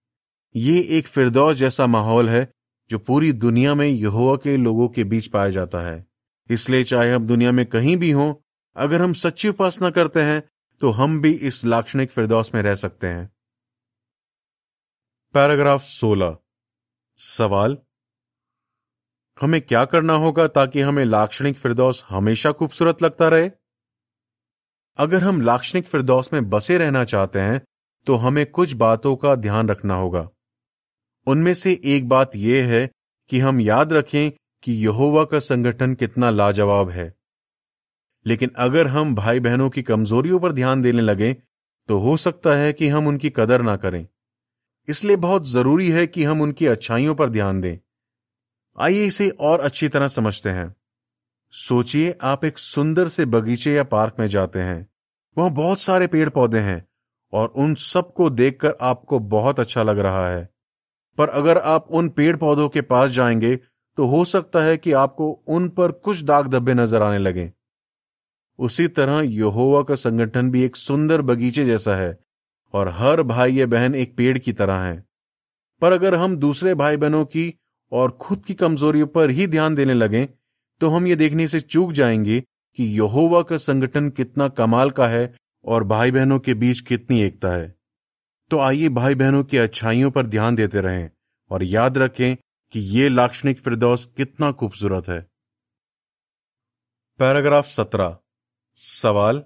ये 0.56 0.80
एक 0.90 1.08
फिरदौस 1.08 1.58
जैसा 1.58 1.88
माहौल 1.88 2.30
है, 2.30 2.48
जो 2.90 3.00
पूरी 3.00 3.32
दुनिया 3.34 3.76
में 3.76 3.88
यहोवा 3.88 4.36
के 4.36 4.56
लोगों 4.58 4.88
के 4.88 5.04
बीच 5.04 5.28
पाया 5.28 5.50
जाता 5.50 5.80
है। 5.80 6.06
इसलिए 6.50 6.84
चाहे 6.84 7.12
हम 7.14 7.28
दुनिया 7.28 7.52
में 7.52 7.66
कहीं 7.66 7.96
भी 7.98 8.12
हों, 8.12 8.34
अगर 8.76 9.02
हम 9.02 9.14
सच्ची 9.14 9.48
उपासना 9.48 9.90
करते 9.90 10.22
हैं 10.22 10.42
तो 10.82 10.90
हम 10.92 11.20
भी 11.22 11.32
इस 11.34 11.64
लाक्षणिक 11.66 12.12
फिरदौस 12.12 12.54
में 12.56 12.62
रह 12.62 12.76
सकते 12.76 13.08
हैं। 13.08 13.30
पैराग्राफ 15.36 15.82
16 15.82 16.38
सवाल? 17.20 17.78
हमें 19.42 19.62
क्या 19.62 19.84
करना 19.86 20.14
होगा 20.14 20.48
ताकि 20.48 20.82
हमें 20.82 21.04
लाक्षणिक 21.06 21.58
फिरदौस 21.58 22.04
हमेशा 22.10 22.52
खूबसूरत 22.52 23.02
लगता 23.04 23.28
रहे? 23.28 23.50
अगर 25.00 25.24
हम 25.24 25.42
लाक्षणिक 25.42 25.88
फिरदौस 25.88 26.30
में 26.34 26.50
बसे 26.50 26.78
रहना 26.78 27.04
चाहते 27.04 27.40
हैं 27.40 27.62
तो 28.08 28.16
हमें 28.16 28.46
कुछ 28.46 28.74
बातों 28.74 29.16
का 29.16 29.36
ध्यान 29.36 29.70
रखना 29.70 29.96
होगा। 29.96 30.28
उनमें 31.28 31.54
से 31.54 31.80
एक 31.86 32.08
बात 32.10 32.36
यह 32.36 32.68
है 32.68 32.90
कि 33.30 33.40
हम 33.40 33.60
याद 33.60 33.94
रखें 33.94 34.32
कि 34.64 34.74
यहोवा 34.74 35.24
का 35.24 35.40
संगठन 35.40 35.94
कितना 35.94 36.30
लाजवाब 36.30 36.90
है। 36.90 37.14
लेकिन 38.26 38.52
अगर 38.56 38.88
हम 38.88 39.16
भाई 39.16 39.40
बहनों 39.40 39.70
की 39.70 39.82
कमजोरियों 39.84 40.40
पर 40.40 40.52
ध्यान 40.52 40.82
देने 40.82 41.02
लगे 41.02 41.34
तो 41.90 41.98
हो 42.00 42.18
सकता 42.18 42.56
है 42.56 42.74
कि 42.74 42.88
हम 42.88 43.08
उनकी 43.08 43.30
कदर 43.30 43.62
ना 43.62 43.76
करें। 43.76 44.08
इसलिए 44.88 45.16
बहुत 45.16 45.50
ज़रूरी 45.50 45.90
है 45.90 46.06
कि 46.08 46.24
हम 46.24 46.42
उनकी 46.42 46.68
अच्छाइयों 46.68 47.16
पर 47.16 47.30
ध्यान 47.30 47.62
दें। 47.62 47.78
आइए 48.78 49.06
इसे 49.06 49.30
और 49.30 49.60
अच्छी 49.60 49.90
तरह 49.90 50.08
समझते 50.08 50.50
हैं। 50.50 50.76
सोचिए 51.54 52.16
आप 52.24 52.46
एक 52.46 52.58
सुंदर 52.58 53.08
से 53.08 53.26
बगीचे 53.26 53.74
या 53.74 53.84
पार्क 53.84 54.16
में 54.20 54.28
जाते 54.28 54.60
हैं। 54.60 54.88
वहाँ 55.38 55.52
बहुत 55.52 55.80
सारे 55.80 56.08
पेड़ 56.08 56.30
पौधे 56.30 56.60
हैं 56.60 56.86
और 57.34 57.48
उन 57.48 57.74
सबको 57.76 58.30
देखकर 58.30 58.76
आपको 58.82 59.20
बहुत 59.20 59.60
अच्छा 59.60 59.84
लग 59.84 60.00
रहा 60.00 60.28
है। 60.30 60.50
पर 61.18 61.30
अगर 61.30 61.58
आप 61.58 61.88
उन 61.92 62.10
पेड़ 62.10 62.36
पौधों 62.38 62.70
के 62.70 62.82
पास 62.82 63.12
जाएँगे 63.12 63.56
तो 63.98 64.06
हो 64.06 64.24
सकता 64.26 64.64
है 64.64 64.78
कि 64.78 64.92
आपको 64.94 65.30
उन 65.48 65.70
पर 65.70 65.92
कुछ 65.92 66.22
दाग 66.24 66.48
धब्बे 66.48 66.74
नज़र 66.74 67.02
आने 67.02 67.18
लगे। 67.18 67.52
उसी 68.60 68.88
तरह 68.88 69.22
यहोवा 69.26 69.82
का 69.84 69.96
संगठन 69.96 70.52
भी 70.52 70.64
एक 70.64 70.76
सुंदर 70.76 71.22
बगीचे 71.22 71.66
जैसा 71.66 71.96
है 71.96 72.18
और 72.74 72.90
हर 72.90 73.24
भाई 73.24 73.54
या 73.54 73.66
बहन 73.66 73.96
एक 73.96 74.18
पेड़ 74.18 74.38
की 74.38 74.54
तरह 74.54 74.80
है। 74.80 75.04
पर 75.82 75.92
अगर 75.92 76.16
हम 76.16 76.38
दूसरे 76.38 76.76
भाई 76.76 76.98
बहनों 76.98 77.26
की 77.26 77.54
और 77.92 78.12
खुद 78.12 78.46
की 78.46 78.54
कमजोरियों 78.54 79.08
पर 79.08 79.30
ही 79.30 79.48
ध्यान 79.48 79.76
देने 79.76 79.94
लगे 79.94 80.30
तो 80.82 80.90
हम 80.90 81.08
ये 81.08 81.16
देखने 81.16 81.48
से 81.48 81.62
चूक 81.62 81.92
जाएँगे 81.92 82.44
कि 82.76 82.84
यहोवा 82.84 83.42
का 83.42 83.58
संगठन 83.58 84.10
कितना 84.10 84.48
कमाल 84.48 84.92
का 84.92 85.08
है 85.08 85.36
और 85.66 85.84
भाई 85.84 86.12
बहनों 86.12 86.40
के 86.40 86.54
बीच 86.54 86.80
कितनी 86.80 87.22
एकता 87.22 87.50
है। 87.50 87.76
तो 88.50 88.60
आइए 88.60 88.90
भाई 88.90 89.16
बहनों 89.16 89.44
की 89.44 89.58
अच्छाइयों 89.58 90.12
पर 90.12 90.26
ध्यान 90.26 90.56
देते 90.56 90.82
रहें 90.82 91.10
और 91.50 91.64
याद 91.64 91.98
रखें 91.98 92.36
कि 92.72 92.80
ये 92.80 93.10
लाक्षणिक 93.10 93.60
फिरदौस 93.60 94.10
कितना 94.18 94.52
खूबसूरत 94.52 95.08
है। 95.10 95.28
पैराग्राफ 97.20 97.66
सत्रह। 97.66 98.18
सवाल, 98.76 99.44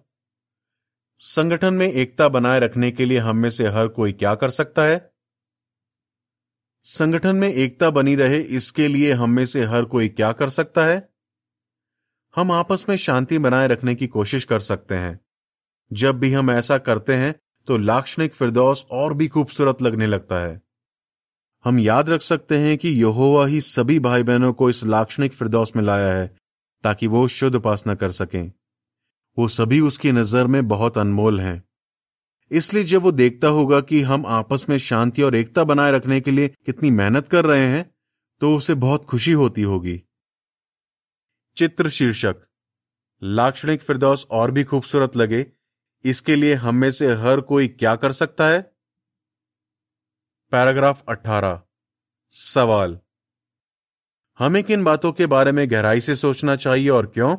संगठन 1.18 1.74
में 1.74 1.88
एकता 1.88 2.30
बनाए 2.30 2.60
रखने 2.60 2.92
के 2.92 3.06
लिए 3.06 3.18
हम 3.18 3.38
में 3.38 3.50
से 3.50 3.68
हर 3.68 3.88
कोई 3.88 4.14
क्या 4.14 4.36
कर 4.36 4.50
सकता 4.50 4.84
है? 4.84 5.12
संगठन 6.84 7.36
में 7.36 7.50
एकता 7.50 7.90
बनी 7.90 8.16
रहे 8.16 8.40
इसके 8.40 8.88
लिए 8.88 9.14
हम 9.14 9.30
में 9.30 9.46
से 9.46 9.64
हर 9.64 9.86
कोई 9.86 10.10
क्या 10.10 10.32
कर 10.32 10.50
सकता 10.50 10.86
है? 10.86 11.15
हम 12.36 12.52
आपस 12.52 12.86
में 12.90 12.96
शांति 12.98 13.38
बनाए 13.38 13.68
रखने 13.68 13.94
की 13.96 14.08
कोशिश 14.08 14.44
कर 14.44 14.60
सकते 14.60 14.96
हैं। 14.96 15.20
जब 15.92 16.20
भी 16.20 16.32
हम 16.32 16.50
ऐसा 16.52 16.78
करते 16.78 17.14
हैं 17.14 17.34
तो 17.68 17.78
लाक्षणिक 17.78 18.34
फिरदौस 18.34 18.86
और 18.92 19.14
भी 19.14 19.28
खूबसूरत 19.28 19.82
लगने 19.82 20.08
लगता 20.08 20.40
है। 20.40 20.62
हम 21.66 21.80
याद 21.80 22.10
रख 22.10 22.22
सकते 22.22 22.58
हैं 22.58 22.78
कि 22.78 22.90
यहोवा 22.92 23.46
ही 23.46 23.62
सभी 23.62 24.00
भाई 24.00 24.24
बहनों 24.24 24.52
को 24.54 24.70
इस 24.70 24.84
लाक्षणिक 24.84 25.34
फिरदौस 25.34 25.72
में 25.76 25.84
लाया 25.84 26.14
है, 26.14 26.28
ताकि 26.84 27.08
वो 27.08 27.28
शुद्ध 27.28 27.56
उपासना 27.56 27.96
कर 27.96 28.12
सकें। 28.12 28.52
वो 29.38 29.48
सभी 29.48 29.80
उसकी 29.82 30.12
नज़र 30.12 30.48
में 30.48 30.68
बहुत 30.68 30.98
अनमोल 30.98 31.40
हैं। 31.40 31.64
इसलिए 32.52 32.84
जब 32.84 33.02
वो 33.02 33.12
देखता 33.12 33.48
होगा 33.50 33.80
कि 33.82 34.02
हम 34.02 34.26
आपस 34.26 34.66
में 34.70 34.78
शांति 34.80 35.22
और 35.22 35.36
एकता 35.36 35.64
बनाए 35.64 35.92
रखने 35.92 36.20
के 36.22 36.32
लिए 36.32 36.48
कितनी 36.66 36.92
मेहनत 36.92 37.28
कर 37.28 37.46
रहे 37.46 37.66
हैं 37.68 37.90
तो 38.42 38.56
उसे 38.58 38.74
बहुत 38.76 39.06
खुशी 39.06 39.32
होती 39.34 39.62
होगी। 39.62 40.02
चित्र 41.58 41.90
शीर्षक 41.90 42.36
लाक्षणिक 43.24 43.82
फिरदौस 43.82 44.28
और 44.32 44.52
भी 44.52 44.64
खूबसूरत 44.64 45.16
लगे। 45.16 45.46
इसके 46.04 46.36
लिए 46.36 46.54
हम 46.54 46.76
में 46.76 46.92
से 46.92 47.14
हर 47.14 47.42
कोई 47.42 47.68
क्या 47.68 47.96
कर 47.96 48.12
सकता 48.12 48.48
है? 48.48 48.62
पैराग्राफ 50.52 51.04
18 51.10 51.62
सवाल। 52.30 53.00
हमें 54.40 54.64
किन 54.64 54.84
बातों 54.84 55.12
के 55.12 55.26
बारे 55.26 55.52
में 55.52 55.72
गहराई 55.72 56.02
से 56.02 56.16
सोचना 56.16 56.56
चाहिए 56.56 56.90
और 56.90 57.08
क्यों? 57.08 57.38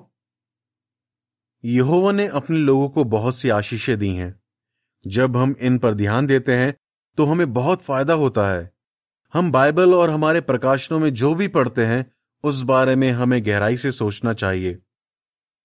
यहोवा 1.64 2.12
ने 2.12 2.26
अपने 2.26 2.58
लोगों 2.58 2.88
को 2.88 3.04
बहुत 3.04 3.36
सी 3.36 3.48
आशीषें 3.48 3.98
दी 3.98 4.14
हैं। 4.14 4.40
जब 5.06 5.36
हम 5.36 5.56
इन 5.60 5.78
पर 5.78 5.94
ध्यान 5.94 6.26
देते 6.26 6.54
हैं 6.54 6.74
तो 7.16 7.24
हमें 7.24 7.52
बहुत 7.54 7.82
फ़ायदा 7.82 8.14
होता 8.14 8.50
है। 8.50 8.72
हम 9.34 9.52
बाइबल 9.52 9.94
और 9.94 10.10
हमारे 10.10 10.40
प्रकाशनों 10.40 10.98
में 10.98 11.14
जो 11.14 11.34
भी 11.34 11.48
पढ़ते 11.48 11.86
हैं 11.86 12.15
उस 12.46 12.62
बारे 12.62 12.96
में 12.96 13.10
हमें 13.12 13.44
गहराई 13.46 13.76
से 13.76 13.92
सोचना 13.92 14.32
चाहिए। 14.32 14.78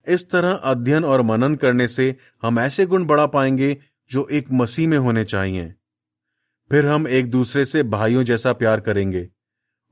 इस 0.08 0.30
तरह 0.30 0.54
अध्ययन 0.54 1.06
और 1.06 1.22
मनन 1.22 1.56
करने 1.56 1.88
से 1.88 2.16
हम 2.44 2.60
ऐसे 2.60 2.86
गुण 2.86 3.06
बढ़ा 3.06 3.26
पाएँगे 3.26 3.78
जो 4.12 4.28
एक 4.32 4.52
मसीह 4.52 4.88
में 4.88 4.98
होने 4.98 5.24
चाहिए। 5.26 5.76
फिर 6.72 6.86
हम 6.86 7.08
एक 7.08 7.30
दूसरे 7.32 7.66
से 7.66 7.84
भाइयों 7.84 8.24
जैसा 8.24 8.54
प्यार 8.54 8.80
करेंगे 8.80 9.28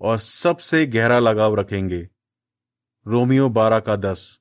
और 0.01 0.17
सबसे 0.17 0.85
गहरा 0.85 1.19
लगाव 1.19 1.55
रखेंगे। 1.55 2.09
रोमियो 3.05 3.49
बारह 3.49 3.79
का 3.79 3.95
दस। 3.95 4.39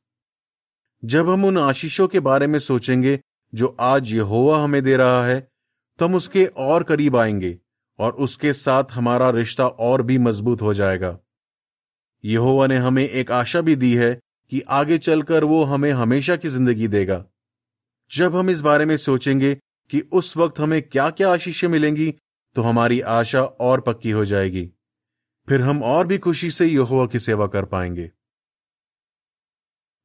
जब 1.02 1.30
हम 1.30 1.44
उन 1.44 1.58
आशीषों 1.58 2.08
के 2.08 2.20
बारे 2.20 2.46
में 2.46 2.58
सोचेंगे 2.58 3.20
जो 3.52 3.76
आज 3.80 4.12
यहोवा 4.12 4.62
हमें 4.64 4.82
दे 4.82 4.96
रहा 4.96 5.24
है 5.26 5.40
तो 5.98 6.06
हम 6.06 6.14
उसके 6.14 6.44
और 6.46 6.82
करीब 6.82 7.16
आएँगे 7.16 7.58
और 7.98 8.12
उसके 8.12 8.52
साथ 8.52 8.84
हमारा 8.92 9.30
रिश्ता 9.30 9.66
और 9.66 10.02
भी 10.02 10.18
मज़बूत 10.18 10.62
हो 10.62 10.74
जाएगा। 10.74 11.18
यहोवा 12.24 12.66
ने 12.66 12.76
हमें 12.76 13.04
एक 13.04 13.30
आशा 13.32 13.60
भी 13.60 13.76
दी 13.76 13.94
है 13.94 14.14
कि 14.52 14.60
आगे 14.60 14.98
चलकर 14.98 15.44
वो 15.44 15.62
हमें 15.64 15.92
हमेशा 15.92 16.36
की 16.36 16.48
ज़िंदगी 16.48 16.88
देगा। 16.88 17.24
जब 18.10 18.36
हम 18.36 18.50
इस 18.50 18.60
बारे 18.60 18.84
में 18.84 18.96
सोचेंगे 18.96 19.54
कि 19.90 20.00
उस 20.00 20.36
वक्त 20.36 20.60
हमें 20.60 20.82
क्या 20.82 21.10
क्या 21.10 21.32
आशीषें 21.32 21.68
मिलेंगी 21.68 22.10
तो 22.56 22.62
हमारी 22.62 23.00
आशा 23.00 23.42
और 23.42 23.80
पक्की 23.80 24.10
हो 24.10 24.24
जाएगी। 24.24 24.70
फिर 25.48 25.62
हम 25.62 25.82
और 25.82 26.06
भी 26.06 26.18
खुशी 26.18 26.50
से 26.50 26.66
यहोवा 26.66 27.06
की 27.06 27.18
सेवा 27.18 27.46
कर 27.46 27.64
पाएँगे। 27.64 28.10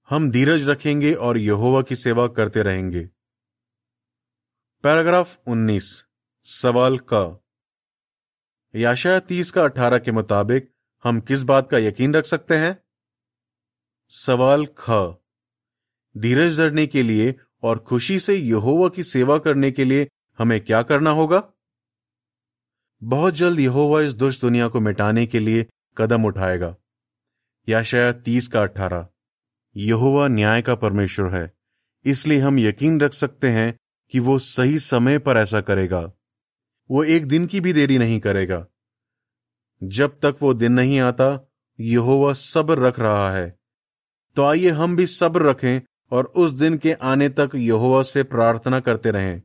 हम 0.09 0.29
धीरज 0.31 0.67
रखेंगे 0.69 1.13
और 1.13 1.37
यहोवा 1.37 1.81
की 1.81 1.95
सेवा 1.95 2.27
करते 2.27 2.63
रहेंगे। 2.63 3.09
पैराग्राफ 4.83 5.37
19 5.47 6.05
सवाल 6.45 6.97
का। 6.97 7.43
याशाया 8.73 9.19
तीस 9.19 9.51
का 9.51 9.63
अठारह 9.63 9.97
के 9.97 10.11
मुताबिक 10.11 10.72
हम 11.03 11.19
किस 11.19 11.43
बात 11.43 11.69
का 11.69 11.77
यकीन 11.77 12.13
रख 12.13 12.25
सकते 12.25 12.57
हैं? 12.57 12.83
सवाल 14.09 14.67
ख। 14.77 14.91
धीरज 16.17 16.57
धरने 16.57 16.87
के 16.87 17.03
लिए 17.03 17.35
और 17.63 17.79
खुशी 17.79 18.19
से 18.19 18.35
यहोवा 18.35 18.89
की 18.89 19.03
सेवा 19.03 19.37
करने 19.37 19.71
के 19.71 19.85
लिए 19.85 20.07
हमें 20.37 20.61
क्या 20.61 20.81
करना 20.81 21.09
होगा? 21.09 21.49
बहुत 23.03 23.33
जल्द 23.33 23.59
यहोवा 23.59 24.01
इस 24.01 24.13
दुष्ट 24.13 24.41
दुनिया 24.41 24.67
को 24.67 24.79
मिटाने 24.79 25.25
के 25.25 25.39
लिए 25.39 25.67
कदम 25.97 26.25
उठाएगा। 26.25 26.75
याशाया 27.69 28.11
तीस 28.11 28.47
का 28.47 28.61
अठारह। 28.61 29.09
यहोवा 29.75 30.27
न्याय 30.27 30.61
का 30.61 30.75
परमेश्वर 30.75 31.35
है। 31.35 31.53
इसलिए 32.05 32.39
हम 32.39 32.59
यकीन 32.59 32.99
रख 32.99 33.13
सकते 33.13 33.49
हैं 33.49 33.79
कि 34.11 34.19
वो 34.19 34.39
सही 34.39 34.79
समय 34.79 35.17
पर 35.17 35.37
ऐसा 35.37 35.61
करेगा। 35.61 36.13
वो 36.91 37.03
एक 37.03 37.27
दिन 37.27 37.47
की 37.47 37.61
भी 37.61 37.73
देरी 37.73 37.97
नहीं 37.97 38.19
करेगा। 38.19 38.67
जब 39.83 40.19
तक 40.21 40.35
वो 40.41 40.53
दिन 40.53 40.71
नहीं 40.71 40.99
आता, 40.99 41.47
यहोवा 41.79 42.33
सब्र 42.33 42.77
रख 42.77 42.99
रहा 42.99 43.31
है। 43.31 43.57
तो 44.37 44.43
आइए 44.43 44.69
हम 44.69 44.95
भी 44.95 45.07
सब्र 45.07 45.41
रखें 45.41 45.81
और 46.11 46.25
उस 46.25 46.51
दिन 46.51 46.77
के 46.77 46.93
आने 46.93 47.29
तक 47.29 47.49
यहोवा 47.55 48.01
से 48.03 48.23
प्रार्थना 48.23 48.79
करते 48.79 49.11
रहें, 49.11 49.41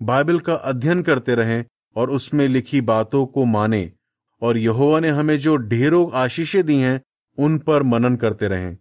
बाइबल 0.00 0.38
का 0.38 0.54
अध्ययन 0.54 1.02
करते 1.02 1.34
रहें 1.34 1.64
और 1.96 2.10
उसमें 2.10 2.46
लिखी 2.48 2.80
बातों 2.80 3.24
को 3.26 3.44
माने 3.44 3.90
और 4.42 4.58
यहोवा 4.58 5.00
ने 5.00 5.08
हमें 5.08 5.38
जो 5.38 5.56
ढेरों 5.56 6.10
आशीषें 6.12 6.64
दी 6.66 6.76
हैं, 6.76 7.00
उन 7.38 7.58
पर 7.58 7.82
मनन 7.82 8.16
करते 8.16 8.48
रहें। 8.48 8.76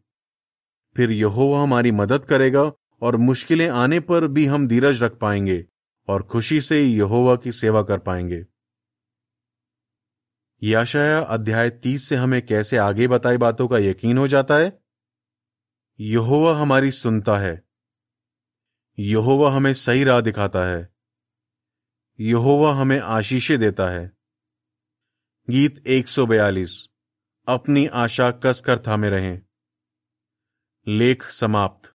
फिर 0.95 1.11
यहोवा 1.11 1.61
हमारी 1.63 1.91
मदद 1.91 2.25
करेगा 2.25 2.71
और 3.01 3.17
मुश्किलें 3.17 3.67
आने 3.69 3.99
पर 3.99 4.27
भी 4.27 4.45
हम 4.45 4.67
धीरज 4.67 5.03
रख 5.03 5.17
पाएँगे 5.17 5.65
और 6.07 6.23
खुशी 6.23 6.61
से 6.61 6.83
यहोवा 6.83 7.35
की 7.35 7.51
सेवा 7.51 7.81
कर 7.83 7.97
पाएँगे। 7.97 8.45
याशाया 10.63 11.19
अध्याय 11.19 11.69
तीस 11.69 12.09
से 12.09 12.15
हमें 12.15 12.45
कैसे 12.45 12.77
आगे 12.77 13.07
बताई 13.07 13.37
बातों 13.37 13.67
का 13.67 13.77
यकीन 13.77 14.17
हो 14.17 14.27
जाता 14.27 14.55
है? 14.55 14.79
यहोवा 15.99 16.57
हमारी 16.57 16.91
सुनता 16.91 17.37
है। 17.37 17.63
यहोवा 18.99 19.51
हमें 19.51 19.73
सही 19.73 20.03
राह 20.03 20.21
दिखाता 20.21 20.65
है। 20.65 20.93
यहोवा 22.19 22.73
हमें 22.73 22.99
आशीषें 22.99 23.59
देता 23.59 23.89
है। 23.89 24.11
गीत 25.49 25.87
142 25.87 26.89
अपनी 27.47 27.87
आशा 27.87 28.31
कसकर 28.31 28.79
थामे 28.79 29.09
रहें। 29.09 29.41
लेख 30.87 31.23
समाप्त। 31.23 31.92